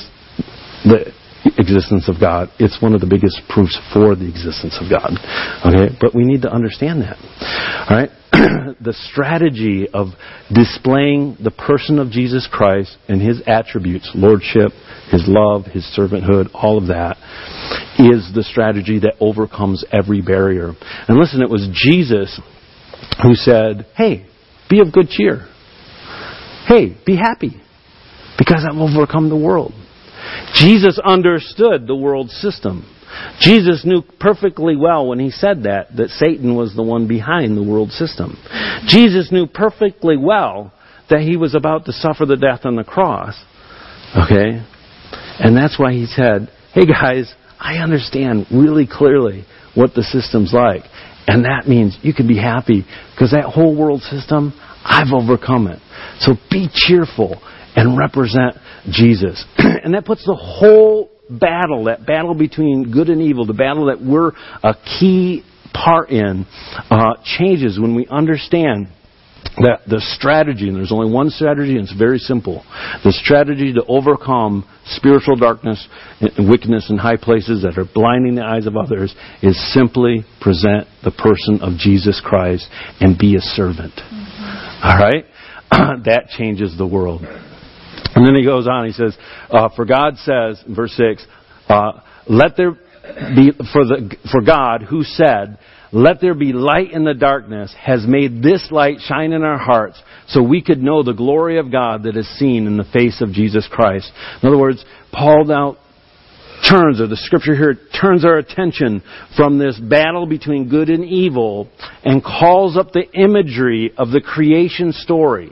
the 0.83 1.13
existence 1.57 2.09
of 2.09 2.19
God. 2.19 2.49
It's 2.59 2.81
one 2.81 2.93
of 2.93 3.01
the 3.01 3.07
biggest 3.07 3.41
proofs 3.49 3.77
for 3.93 4.15
the 4.15 4.27
existence 4.27 4.77
of 4.81 4.89
God. 4.89 5.13
Okay? 5.65 5.93
But 5.99 6.15
we 6.15 6.23
need 6.23 6.41
to 6.43 6.51
understand 6.51 7.01
that. 7.01 7.17
All 7.89 7.97
right? 7.97 8.09
the 8.81 8.93
strategy 9.11 9.87
of 9.93 10.07
displaying 10.53 11.37
the 11.41 11.51
person 11.51 11.99
of 11.99 12.09
Jesus 12.09 12.49
Christ 12.51 12.97
and 13.07 13.21
his 13.21 13.41
attributes, 13.47 14.11
lordship, 14.15 14.71
his 15.11 15.23
love, 15.27 15.65
his 15.65 15.85
servanthood, 15.97 16.49
all 16.53 16.77
of 16.77 16.87
that, 16.87 17.17
is 17.97 18.31
the 18.33 18.43
strategy 18.43 18.99
that 18.99 19.15
overcomes 19.19 19.85
every 19.91 20.21
barrier. 20.21 20.73
And 21.07 21.17
listen, 21.17 21.41
it 21.41 21.49
was 21.49 21.69
Jesus 21.71 22.41
who 23.23 23.35
said, 23.35 23.85
Hey, 23.95 24.25
be 24.69 24.81
of 24.81 24.91
good 24.91 25.09
cheer. 25.09 25.47
Hey, 26.67 26.97
be 27.05 27.15
happy 27.15 27.61
because 28.37 28.65
I've 28.67 28.77
overcome 28.77 29.29
the 29.29 29.37
world. 29.37 29.73
Jesus 30.55 30.99
understood 31.03 31.87
the 31.87 31.95
world 31.95 32.29
system. 32.29 32.91
Jesus 33.39 33.85
knew 33.85 34.01
perfectly 34.19 34.75
well 34.75 35.07
when 35.07 35.19
he 35.19 35.31
said 35.31 35.63
that, 35.63 35.95
that 35.95 36.09
Satan 36.09 36.55
was 36.55 36.75
the 36.75 36.83
one 36.83 37.07
behind 37.07 37.55
the 37.57 37.63
world 37.63 37.91
system. 37.91 38.37
Jesus 38.87 39.31
knew 39.31 39.47
perfectly 39.47 40.17
well 40.17 40.73
that 41.09 41.21
he 41.21 41.37
was 41.37 41.55
about 41.55 41.85
to 41.85 41.93
suffer 41.93 42.25
the 42.25 42.35
death 42.35 42.61
on 42.65 42.75
the 42.75 42.83
cross. 42.83 43.35
Okay? 44.15 44.61
And 45.39 45.55
that's 45.55 45.79
why 45.79 45.93
he 45.93 46.05
said, 46.05 46.49
hey 46.73 46.85
guys, 46.85 47.33
I 47.59 47.77
understand 47.77 48.47
really 48.51 48.87
clearly 48.89 49.45
what 49.75 49.93
the 49.93 50.03
system's 50.03 50.53
like. 50.53 50.83
And 51.27 51.45
that 51.45 51.67
means 51.67 51.97
you 52.01 52.13
can 52.13 52.27
be 52.27 52.37
happy 52.37 52.85
because 53.13 53.31
that 53.31 53.45
whole 53.45 53.75
world 53.75 54.01
system, 54.01 54.53
I've 54.83 55.13
overcome 55.13 55.67
it. 55.67 55.79
So 56.19 56.33
be 56.51 56.69
cheerful 56.71 57.41
and 57.75 57.97
represent 57.97 58.55
Jesus. 58.89 59.43
and 59.57 59.93
that 59.93 60.05
puts 60.05 60.25
the 60.25 60.35
whole 60.35 61.09
battle, 61.29 61.85
that 61.85 62.05
battle 62.05 62.35
between 62.35 62.91
good 62.91 63.09
and 63.09 63.21
evil, 63.21 63.45
the 63.45 63.53
battle 63.53 63.87
that 63.87 64.01
we're 64.01 64.31
a 64.63 64.75
key 64.99 65.43
part 65.73 66.09
in, 66.09 66.45
uh, 66.89 67.15
changes 67.37 67.79
when 67.79 67.95
we 67.95 68.07
understand 68.07 68.87
that 69.57 69.81
the 69.87 70.01
strategy, 70.17 70.67
and 70.67 70.75
there's 70.75 70.91
only 70.91 71.11
one 71.11 71.29
strategy, 71.29 71.77
and 71.77 71.87
it's 71.87 71.97
very 71.97 72.17
simple. 72.17 72.65
The 73.03 73.11
strategy 73.11 73.73
to 73.73 73.83
overcome 73.87 74.67
spiritual 74.85 75.35
darkness 75.35 75.87
and 76.19 76.49
wickedness 76.49 76.89
in 76.89 76.97
high 76.97 77.17
places 77.17 77.61
that 77.61 77.77
are 77.77 77.85
blinding 77.93 78.35
the 78.35 78.43
eyes 78.43 78.65
of 78.65 78.75
others 78.75 79.15
is 79.41 79.55
simply 79.73 80.25
present 80.41 80.87
the 81.03 81.11
person 81.11 81.61
of 81.61 81.77
Jesus 81.77 82.21
Christ 82.23 82.67
and 82.99 83.17
be 83.17 83.35
a 83.35 83.41
servant. 83.41 83.93
Mm-hmm. 83.95 84.83
All 84.83 84.99
right? 84.99 85.25
that 86.05 86.27
changes 86.37 86.77
the 86.77 86.87
world. 86.87 87.21
And 88.15 88.25
then 88.25 88.35
he 88.35 88.45
goes 88.45 88.67
on, 88.67 88.85
he 88.85 88.93
says, 88.93 89.15
uh, 89.49 89.69
For 89.75 89.85
God 89.85 90.17
says, 90.17 90.63
verse 90.67 90.93
6, 90.93 91.25
uh, 91.67 91.91
let 92.27 92.55
there 92.57 92.71
be, 92.71 93.51
for, 93.73 93.85
the, 93.85 94.15
for 94.31 94.41
God 94.41 94.83
who 94.83 95.03
said, 95.03 95.59
let 95.91 96.19
there 96.19 96.33
be 96.33 96.51
light 96.51 96.91
in 96.91 97.05
the 97.05 97.13
darkness, 97.13 97.73
has 97.79 98.05
made 98.05 98.41
this 98.41 98.67
light 98.69 98.97
shine 98.99 99.31
in 99.31 99.43
our 99.43 99.57
hearts 99.57 100.01
so 100.27 100.43
we 100.43 100.61
could 100.61 100.79
know 100.79 101.03
the 101.03 101.13
glory 101.13 101.57
of 101.57 101.71
God 101.71 102.03
that 102.03 102.17
is 102.17 102.27
seen 102.37 102.67
in 102.67 102.75
the 102.75 102.83
face 102.83 103.21
of 103.21 103.31
Jesus 103.31 103.67
Christ. 103.71 104.11
In 104.41 104.49
other 104.49 104.57
words, 104.57 104.83
Paul 105.13 105.45
now 105.45 105.77
turns, 106.69 106.99
or 106.99 107.07
the 107.07 107.15
scripture 107.15 107.55
here 107.55 107.77
turns 108.01 108.25
our 108.25 108.37
attention 108.37 109.03
from 109.37 109.57
this 109.57 109.79
battle 109.79 110.25
between 110.25 110.67
good 110.67 110.89
and 110.89 111.05
evil 111.05 111.69
and 112.03 112.23
calls 112.23 112.77
up 112.77 112.91
the 112.91 113.09
imagery 113.13 113.93
of 113.97 114.09
the 114.09 114.21
creation 114.21 114.91
story. 114.91 115.51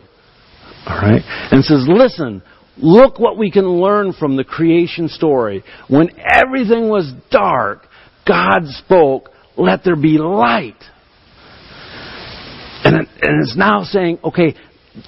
Alright? 0.85 1.21
And 1.51 1.63
says, 1.63 1.85
listen, 1.87 2.41
look 2.77 3.19
what 3.19 3.37
we 3.37 3.51
can 3.51 3.65
learn 3.65 4.13
from 4.13 4.35
the 4.35 4.43
creation 4.43 5.07
story. 5.07 5.63
When 5.89 6.09
everything 6.19 6.89
was 6.89 7.11
dark, 7.29 7.87
God 8.25 8.65
spoke 8.67 9.29
let 9.57 9.83
there 9.83 9.95
be 9.95 10.17
light. 10.17 10.81
And, 12.83 12.95
and 12.95 13.43
it's 13.43 13.55
now 13.55 13.83
saying, 13.83 14.19
okay, 14.23 14.55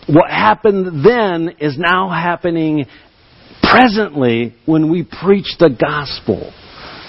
what 0.08 0.30
happened 0.30 1.06
then 1.06 1.56
is 1.60 1.78
now 1.78 2.10
happening 2.10 2.86
presently 3.62 4.56
when 4.66 4.92
we 4.92 5.04
preach 5.04 5.58
the 5.60 5.70
gospel. 5.70 6.54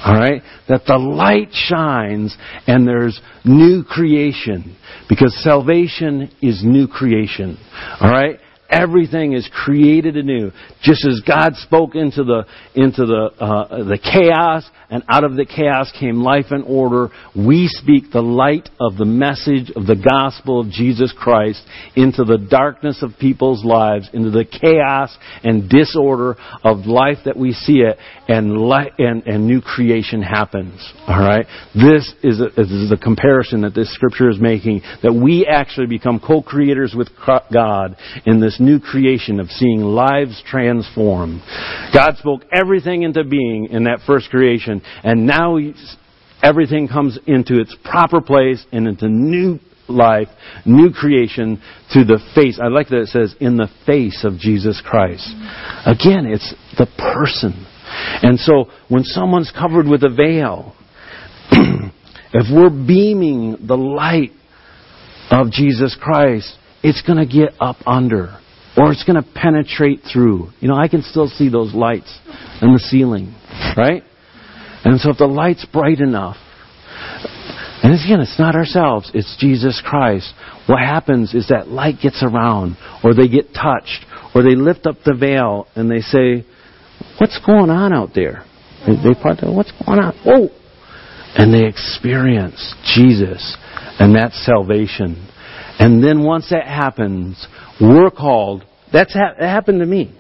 Alright? 0.05 0.43
That 0.69 0.83
the 0.87 0.99
light 0.99 1.49
shines 1.53 2.37
and 2.67 2.87
there's 2.87 3.21
new 3.45 3.85
creation. 3.85 4.77
Because 5.09 5.37
salvation 5.43 6.31
is 6.43 6.63
new 6.65 6.89
creation. 6.89 7.59
Alright? 8.01 8.41
Everything 8.71 9.33
is 9.33 9.49
created 9.53 10.17
anew. 10.17 10.51
Just 10.83 11.05
as 11.07 11.23
God 11.27 11.55
spoke 11.57 11.95
into 11.95 12.25
the, 12.25 12.47
into 12.75 13.07
the, 13.07 13.31
uh, 13.39 13.85
the 13.85 13.99
chaos, 13.99 14.69
and 14.89 15.03
out 15.09 15.25
of 15.25 15.35
the 15.35 15.45
chaos 15.45 15.93
came 15.99 16.23
life 16.23 16.47
and 16.51 16.65
order, 16.65 17.09
we 17.35 17.67
speak 17.69 18.13
the 18.13 18.23
light 18.23 18.69
of 18.81 18.97
the 18.97 19.05
message 19.05 19.71
of 19.75 19.87
the 19.87 19.97
gospel 19.97 20.61
of 20.61 20.71
Jesus 20.71 21.13
Christ 21.17 21.63
into 21.97 22.25
the 22.25 22.39
darkness 22.39 23.03
of 23.03 23.11
people's 23.21 23.65
lives, 23.65 24.09
into 24.13 24.31
the 24.31 24.45
chaos 24.45 25.17
and 25.43 25.69
disorder 25.69 26.37
of 26.63 26.87
life 26.87 27.19
that 27.25 27.37
we 27.37 27.53
see 27.53 27.81
it, 27.81 27.99
and, 28.29 28.57
light, 28.57 28.93
and, 28.99 29.27
and 29.27 29.47
new 29.47 29.61
creation 29.61 30.23
happens. 30.23 30.93
Alright? 31.09 31.47
This 31.75 32.13
is, 32.23 32.41
a, 32.41 32.47
is 32.61 32.91
the 32.91 32.99
comparison 33.01 33.63
that 33.63 33.75
this 33.75 33.93
scripture 33.93 34.31
is 34.31 34.41
making, 34.41 34.83
that 35.03 35.13
we 35.13 35.47
actually 35.47 35.87
become 35.87 36.21
co-creators 36.21 36.95
with 36.97 37.09
God 37.53 37.97
in 38.25 38.41
this 38.41 38.56
new 38.61 38.81
creation 38.81 39.41
of 39.41 39.49
seeing 39.49 39.81
lives 39.81 40.43
transformed. 40.47 41.43
God 41.95 42.17
spoke 42.19 42.43
everything 42.53 43.03
into 43.03 43.25
being 43.25 43.69
in 43.71 43.85
that 43.85 44.01
first 44.07 44.31
creation, 44.31 44.83
and 45.03 45.27
now 45.27 45.57
everything 46.43 46.89
comes 46.89 47.19
into 47.27 47.61
its 47.61 47.75
proper 47.85 48.21
place 48.21 48.65
and 48.73 48.87
into 48.87 49.09
new 49.09 49.59
life, 49.89 50.29
new 50.65 50.91
creation 50.93 51.63
through 51.93 52.05
the 52.05 52.21
face. 52.35 52.59
I 52.63 52.69
like 52.69 52.89
that 52.89 53.03
it 53.03 53.09
says, 53.09 53.35
in 53.41 53.57
the 53.57 53.69
face 53.87 54.25
of 54.25 54.39
Jesus 54.39 54.83
Christ. 54.85 55.29
Again, 55.87 56.27
it's 56.27 56.55
the 56.77 56.87
person. 56.99 57.67
And 58.23 58.39
so 58.39 58.67
when 58.89 59.05
someone's 59.05 59.53
covered 59.57 59.87
with 59.87 60.03
a 60.03 60.11
veil, 60.11 60.75
if 62.33 62.47
we're 62.53 62.71
beaming 62.71 63.67
the 63.67 63.77
light 63.77 64.33
of 65.31 65.51
Jesus 65.51 65.97
Christ, 66.01 66.57
it's 66.83 67.03
going 67.03 67.19
to 67.19 67.27
get 67.27 67.55
up 67.61 67.77
under 67.87 68.39
or 68.77 68.93
it's 68.93 69.05
going 69.05 69.23
to 69.23 69.29
penetrate 69.35 70.01
through. 70.13 70.51
You 70.61 70.69
know, 70.69 70.77
I 70.77 70.89
can 70.89 71.03
still 71.03 71.29
see 71.29 71.49
those 71.49 71.75
lights 71.75 72.19
in 72.61 72.73
the 72.73 72.79
ceiling, 72.79 73.35
right? 73.77 74.03
And 74.85 75.01
so 75.01 75.11
if 75.11 75.19
the 75.19 75.27
light's 75.27 75.65
bright 75.65 76.01
enough, 76.01 76.37
and 77.83 77.93
again, 77.93 78.21
it's 78.21 78.39
not 78.39 78.55
ourselves, 78.55 79.11
it's 79.15 79.37
Jesus 79.39 79.83
Christ. 79.85 80.33
What 80.67 80.81
happens 80.81 81.35
is 81.35 81.49
that 81.49 81.69
light 81.69 81.97
gets 82.03 82.23
around, 82.23 82.77
or 83.05 83.15
they 83.15 83.29
get 83.29 83.55
touched, 83.55 84.05
or 84.35 84.43
they 84.43 84.55
lift 84.55 84.87
up 84.87 84.97
the 85.05 85.15
veil 85.15 85.67
and 85.75 85.91
they 85.91 86.01
say, 86.01 86.45
What's 87.21 87.39
going 87.45 87.71
on 87.71 87.93
out 87.93 88.11
there? 88.15 88.45
They, 88.87 89.15
part 89.15 89.39
What's 89.43 89.73
going 89.85 89.99
on? 89.99 90.15
Oh! 90.27 90.49
And 91.35 91.53
they 91.53 91.67
experience 91.67 92.75
Jesus, 92.95 93.57
and 93.99 94.15
that's 94.15 94.45
salvation. 94.45 95.29
And 95.79 96.03
then 96.03 96.23
once 96.25 96.49
that 96.51 96.67
happens, 96.67 97.47
we're 97.81 98.11
called. 98.11 98.65
That's 98.93 99.13
ha- 99.13 99.35
that 99.39 99.49
happened 99.49 99.81
to 99.81 99.87
me. 99.87 100.15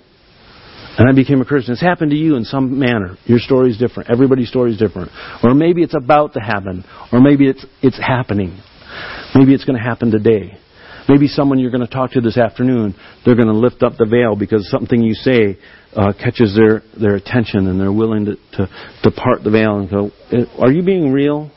And 0.98 1.08
I 1.08 1.12
became 1.12 1.40
a 1.40 1.44
Christian. 1.44 1.72
It's 1.72 1.82
happened 1.82 2.10
to 2.12 2.16
you 2.16 2.36
in 2.36 2.44
some 2.44 2.78
manner. 2.78 3.18
Your 3.26 3.38
story 3.38 3.70
is 3.70 3.76
different. 3.76 4.10
Everybody's 4.10 4.48
story 4.48 4.72
is 4.72 4.78
different. 4.78 5.10
Or 5.42 5.52
maybe 5.52 5.82
it's 5.82 5.94
about 5.94 6.32
to 6.34 6.40
happen. 6.40 6.84
Or 7.12 7.20
maybe 7.20 7.48
it's, 7.48 7.64
it's 7.82 7.98
happening. 7.98 8.58
Maybe 9.34 9.52
it's 9.52 9.64
going 9.64 9.76
to 9.76 9.84
happen 9.84 10.10
today. 10.10 10.58
Maybe 11.08 11.28
someone 11.28 11.58
you're 11.58 11.70
going 11.70 11.86
to 11.86 11.92
talk 11.92 12.12
to 12.12 12.20
this 12.20 12.38
afternoon, 12.38 12.94
they're 13.24 13.36
going 13.36 13.48
to 13.48 13.54
lift 13.54 13.82
up 13.82 13.92
the 13.98 14.06
veil 14.06 14.36
because 14.36 14.68
something 14.70 15.00
you 15.00 15.14
say 15.14 15.58
uh, 15.94 16.12
catches 16.12 16.56
their, 16.56 16.82
their 16.98 17.14
attention 17.14 17.68
and 17.68 17.78
they're 17.78 17.92
willing 17.92 18.24
to, 18.24 18.36
to, 18.56 18.68
to 19.02 19.10
part 19.10 19.44
the 19.44 19.50
veil 19.50 19.78
and 19.78 19.90
go, 19.90 20.10
Are 20.58 20.72
you 20.72 20.82
being 20.82 21.12
real? 21.12 21.50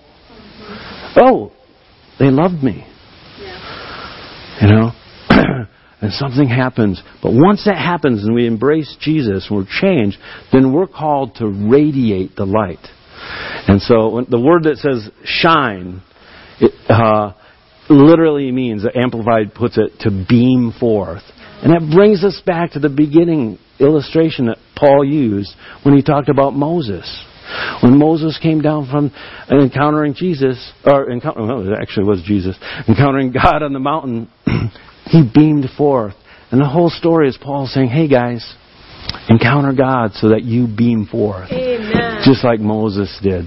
Oh, 1.16 1.52
they 2.20 2.30
loved 2.30 2.62
me. 2.62 2.86
You 4.62 4.68
know? 4.68 4.92
and 6.02 6.14
something 6.14 6.48
happens. 6.48 7.02
But 7.22 7.34
once 7.34 7.66
that 7.66 7.78
happens 7.78 8.24
and 8.24 8.34
we 8.34 8.48
embrace 8.48 8.96
Jesus 9.02 9.48
and 9.50 9.58
we're 9.58 9.82
changed, 9.82 10.18
then 10.52 10.74
we're 10.74 10.88
called 10.88 11.36
to 11.36 11.48
radiate 11.48 12.36
the 12.36 12.46
light. 12.46 12.86
And 13.68 13.82
so 13.82 14.26
the 14.30 14.40
word 14.40 14.64
that 14.64 14.78
says 14.78 15.10
shine, 15.26 16.02
it, 16.60 16.72
uh, 16.90 17.34
literally 17.90 18.52
means, 18.52 18.84
that 18.84 18.96
Amplified 18.96 19.54
puts 19.54 19.78
it, 19.78 19.92
to 20.02 20.26
beam 20.28 20.74
forth. 20.80 21.24
And 21.62 21.74
that 21.74 21.94
brings 21.94 22.24
us 22.24 22.42
back 22.46 22.72
to 22.72 22.80
the 22.80 22.90
beginning 22.90 23.60
illustration 23.80 24.46
that 24.46 24.58
Paul 24.76 25.04
used 25.04 25.54
when 25.84 25.96
he 25.96 26.02
talked 26.02 26.30
about 26.30 26.54
Moses. 26.54 27.26
When 27.82 27.98
Moses 27.98 28.38
came 28.42 28.62
down 28.62 28.88
from 28.90 29.12
encountering 29.50 30.14
Jesus, 30.14 30.72
or 30.86 31.10
encounter, 31.10 31.42
well, 31.42 31.68
it 31.68 31.78
actually 31.82 32.06
was 32.06 32.22
Jesus, 32.24 32.56
encountering 32.88 33.32
God 33.44 33.64
on 33.64 33.74
the 33.74 33.80
mountain, 33.80 34.30
he 35.06 35.24
beamed 35.34 35.70
forth. 35.78 36.14
And 36.52 36.60
the 36.60 36.68
whole 36.68 36.90
story 36.90 37.30
is 37.30 37.38
Paul 37.38 37.68
saying, 37.68 37.90
hey 37.90 38.08
guys, 38.08 38.56
encounter 39.30 39.74
God 39.74 40.14
so 40.14 40.30
that 40.30 40.44
you 40.44 40.68
beam 40.68 41.06
forth. 41.06 41.52
Amen. 41.52 42.22
Just 42.24 42.44
like 42.44 42.60
Moses 42.60 43.18
did. 43.22 43.46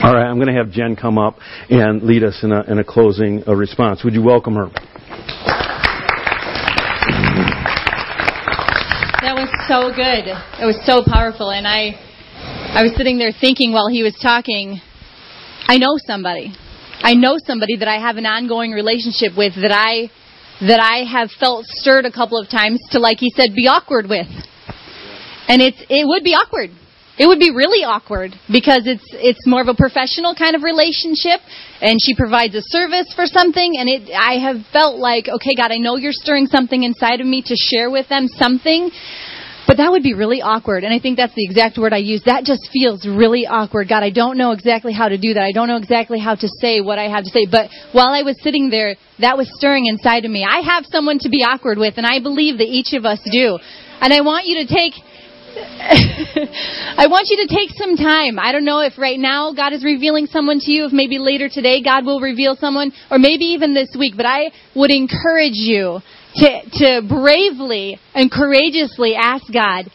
All 0.00 0.14
right, 0.14 0.26
I'm 0.26 0.36
going 0.36 0.48
to 0.48 0.54
have 0.54 0.70
Jen 0.70 0.96
come 0.96 1.18
up 1.18 1.38
and 1.70 2.02
lead 2.02 2.22
us 2.22 2.40
in 2.42 2.52
a, 2.52 2.62
in 2.70 2.78
a 2.78 2.84
closing 2.84 3.42
a 3.46 3.56
response. 3.56 4.04
Would 4.04 4.14
you 4.14 4.22
welcome 4.22 4.54
her? 4.54 4.68
That 9.22 9.34
was 9.34 9.48
so 9.66 9.90
good. 9.90 10.28
It 10.60 10.66
was 10.66 10.78
so 10.84 11.02
powerful. 11.02 11.50
And 11.50 11.66
I, 11.66 11.98
I 12.76 12.82
was 12.82 12.92
sitting 12.96 13.18
there 13.18 13.32
thinking 13.32 13.72
while 13.72 13.88
he 13.88 14.02
was 14.02 14.14
talking, 14.20 14.80
I 15.66 15.78
know 15.78 15.96
somebody. 16.06 16.54
I 17.02 17.14
know 17.14 17.36
somebody 17.44 17.76
that 17.76 17.88
I 17.88 17.98
have 18.00 18.16
an 18.16 18.26
ongoing 18.26 18.72
relationship 18.72 19.36
with 19.36 19.54
that 19.56 19.72
I 19.72 20.10
that 20.60 20.80
I 20.80 21.04
have 21.04 21.30
felt 21.38 21.66
stirred 21.66 22.06
a 22.06 22.12
couple 22.12 22.40
of 22.40 22.48
times 22.48 22.80
to, 22.92 22.98
like 22.98 23.18
he 23.18 23.30
said, 23.36 23.54
be 23.54 23.68
awkward 23.68 24.08
with. 24.08 24.26
And 25.48 25.60
it's, 25.60 25.76
it 25.90 26.06
would 26.08 26.24
be 26.24 26.32
awkward. 26.32 26.70
It 27.18 27.26
would 27.26 27.38
be 27.38 27.50
really 27.50 27.84
awkward 27.84 28.32
because 28.52 28.84
it's, 28.84 29.04
it's 29.12 29.46
more 29.46 29.60
of 29.60 29.68
a 29.68 29.74
professional 29.74 30.34
kind 30.36 30.52
of 30.52 30.62
relationship 30.62 31.40
and 31.80 31.96
she 32.00 32.14
provides 32.14 32.54
a 32.54 32.60
service 32.60 33.08
for 33.16 33.24
something 33.24 33.80
and 33.80 33.88
it, 33.88 34.12
I 34.12 34.36
have 34.36 34.64
felt 34.72 35.00
like, 35.00 35.24
okay, 35.24 35.56
God, 35.56 35.72
I 35.72 35.80
know 35.80 35.96
you're 35.96 36.12
stirring 36.12 36.44
something 36.44 36.84
inside 36.84 37.20
of 37.20 37.26
me 37.26 37.40
to 37.40 37.56
share 37.56 37.88
with 37.88 38.08
them 38.08 38.28
something 38.28 38.92
but 39.66 39.78
that 39.78 39.90
would 39.90 40.02
be 40.02 40.14
really 40.14 40.40
awkward. 40.40 40.84
And 40.84 40.94
I 40.94 40.98
think 40.98 41.16
that's 41.16 41.34
the 41.34 41.44
exact 41.44 41.78
word 41.78 41.92
I 41.92 41.98
use. 41.98 42.22
That 42.24 42.44
just 42.44 42.68
feels 42.72 43.06
really 43.06 43.46
awkward. 43.46 43.88
God, 43.88 44.02
I 44.02 44.10
don't 44.10 44.38
know 44.38 44.52
exactly 44.52 44.92
how 44.92 45.08
to 45.08 45.18
do 45.18 45.34
that. 45.34 45.42
I 45.42 45.52
don't 45.52 45.68
know 45.68 45.76
exactly 45.76 46.18
how 46.18 46.34
to 46.34 46.48
say 46.60 46.80
what 46.80 46.98
I 46.98 47.08
have 47.08 47.24
to 47.24 47.30
say. 47.30 47.46
But 47.50 47.70
while 47.92 48.14
I 48.14 48.22
was 48.22 48.40
sitting 48.42 48.70
there, 48.70 48.96
that 49.18 49.36
was 49.36 49.50
stirring 49.58 49.86
inside 49.86 50.24
of 50.24 50.30
me. 50.30 50.44
I 50.44 50.60
have 50.60 50.84
someone 50.86 51.18
to 51.20 51.28
be 51.28 51.42
awkward 51.42 51.78
with, 51.78 51.94
and 51.96 52.06
I 52.06 52.20
believe 52.20 52.58
that 52.58 52.68
each 52.68 52.92
of 52.92 53.04
us 53.04 53.18
do. 53.30 53.58
And 54.00 54.12
I 54.12 54.20
want 54.20 54.46
you 54.46 54.66
to 54.66 54.72
take 54.72 54.94
I 55.56 57.06
want 57.08 57.28
you 57.30 57.46
to 57.46 57.48
take 57.48 57.70
some 57.80 57.96
time. 57.96 58.38
I 58.38 58.52
don't 58.52 58.64
know 58.64 58.80
if 58.80 58.98
right 58.98 59.18
now 59.18 59.54
God 59.54 59.72
is 59.72 59.82
revealing 59.84 60.26
someone 60.26 60.58
to 60.60 60.70
you, 60.70 60.84
if 60.84 60.92
maybe 60.92 61.18
later 61.18 61.48
today 61.48 61.82
God 61.82 62.04
will 62.04 62.20
reveal 62.20 62.56
someone, 62.56 62.92
or 63.10 63.18
maybe 63.18 63.56
even 63.56 63.72
this 63.72 63.88
week, 63.98 64.14
but 64.16 64.26
I 64.26 64.52
would 64.74 64.90
encourage 64.90 65.56
you 65.56 66.00
to, 66.36 66.60
to 66.72 67.02
bravely 67.08 67.98
and 68.14 68.30
courageously 68.30 69.14
ask 69.14 69.44
God 69.52 69.90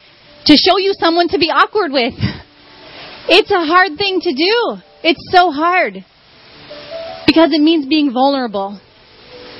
to 0.45 0.55
show 0.57 0.77
you 0.77 0.93
someone 0.99 1.27
to 1.29 1.37
be 1.37 1.49
awkward 1.49 1.91
with. 1.91 2.13
It's 3.29 3.51
a 3.51 3.65
hard 3.65 3.97
thing 3.97 4.19
to 4.21 4.33
do. 4.33 4.81
It's 5.03 5.21
so 5.31 5.51
hard. 5.51 6.03
Because 7.27 7.53
it 7.53 7.61
means 7.61 7.85
being 7.87 8.11
vulnerable. 8.11 8.79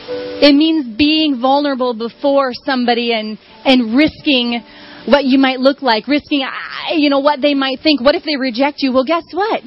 It 0.08 0.56
means 0.56 0.98
being 0.98 1.40
vulnerable 1.40 1.94
before 1.94 2.52
somebody 2.66 3.14
and, 3.14 3.38
and 3.64 3.96
risking 3.96 4.62
what 5.06 5.26
you 5.26 5.38
might 5.38 5.60
look 5.60 5.82
like, 5.82 6.08
risking, 6.08 6.44
uh, 6.44 6.94
you 6.96 7.10
know, 7.10 7.20
what 7.20 7.42
they 7.42 7.54
might 7.54 7.80
think. 7.82 8.02
What 8.02 8.16
if 8.16 8.24
they 8.24 8.36
reject 8.38 8.78
you? 8.80 8.92
Well, 8.92 9.06
guess 9.06 9.24
what? 9.32 9.62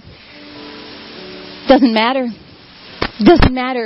Doesn't 1.68 1.94
matter. 1.94 2.28
Doesn't 3.24 3.54
matter. 3.54 3.82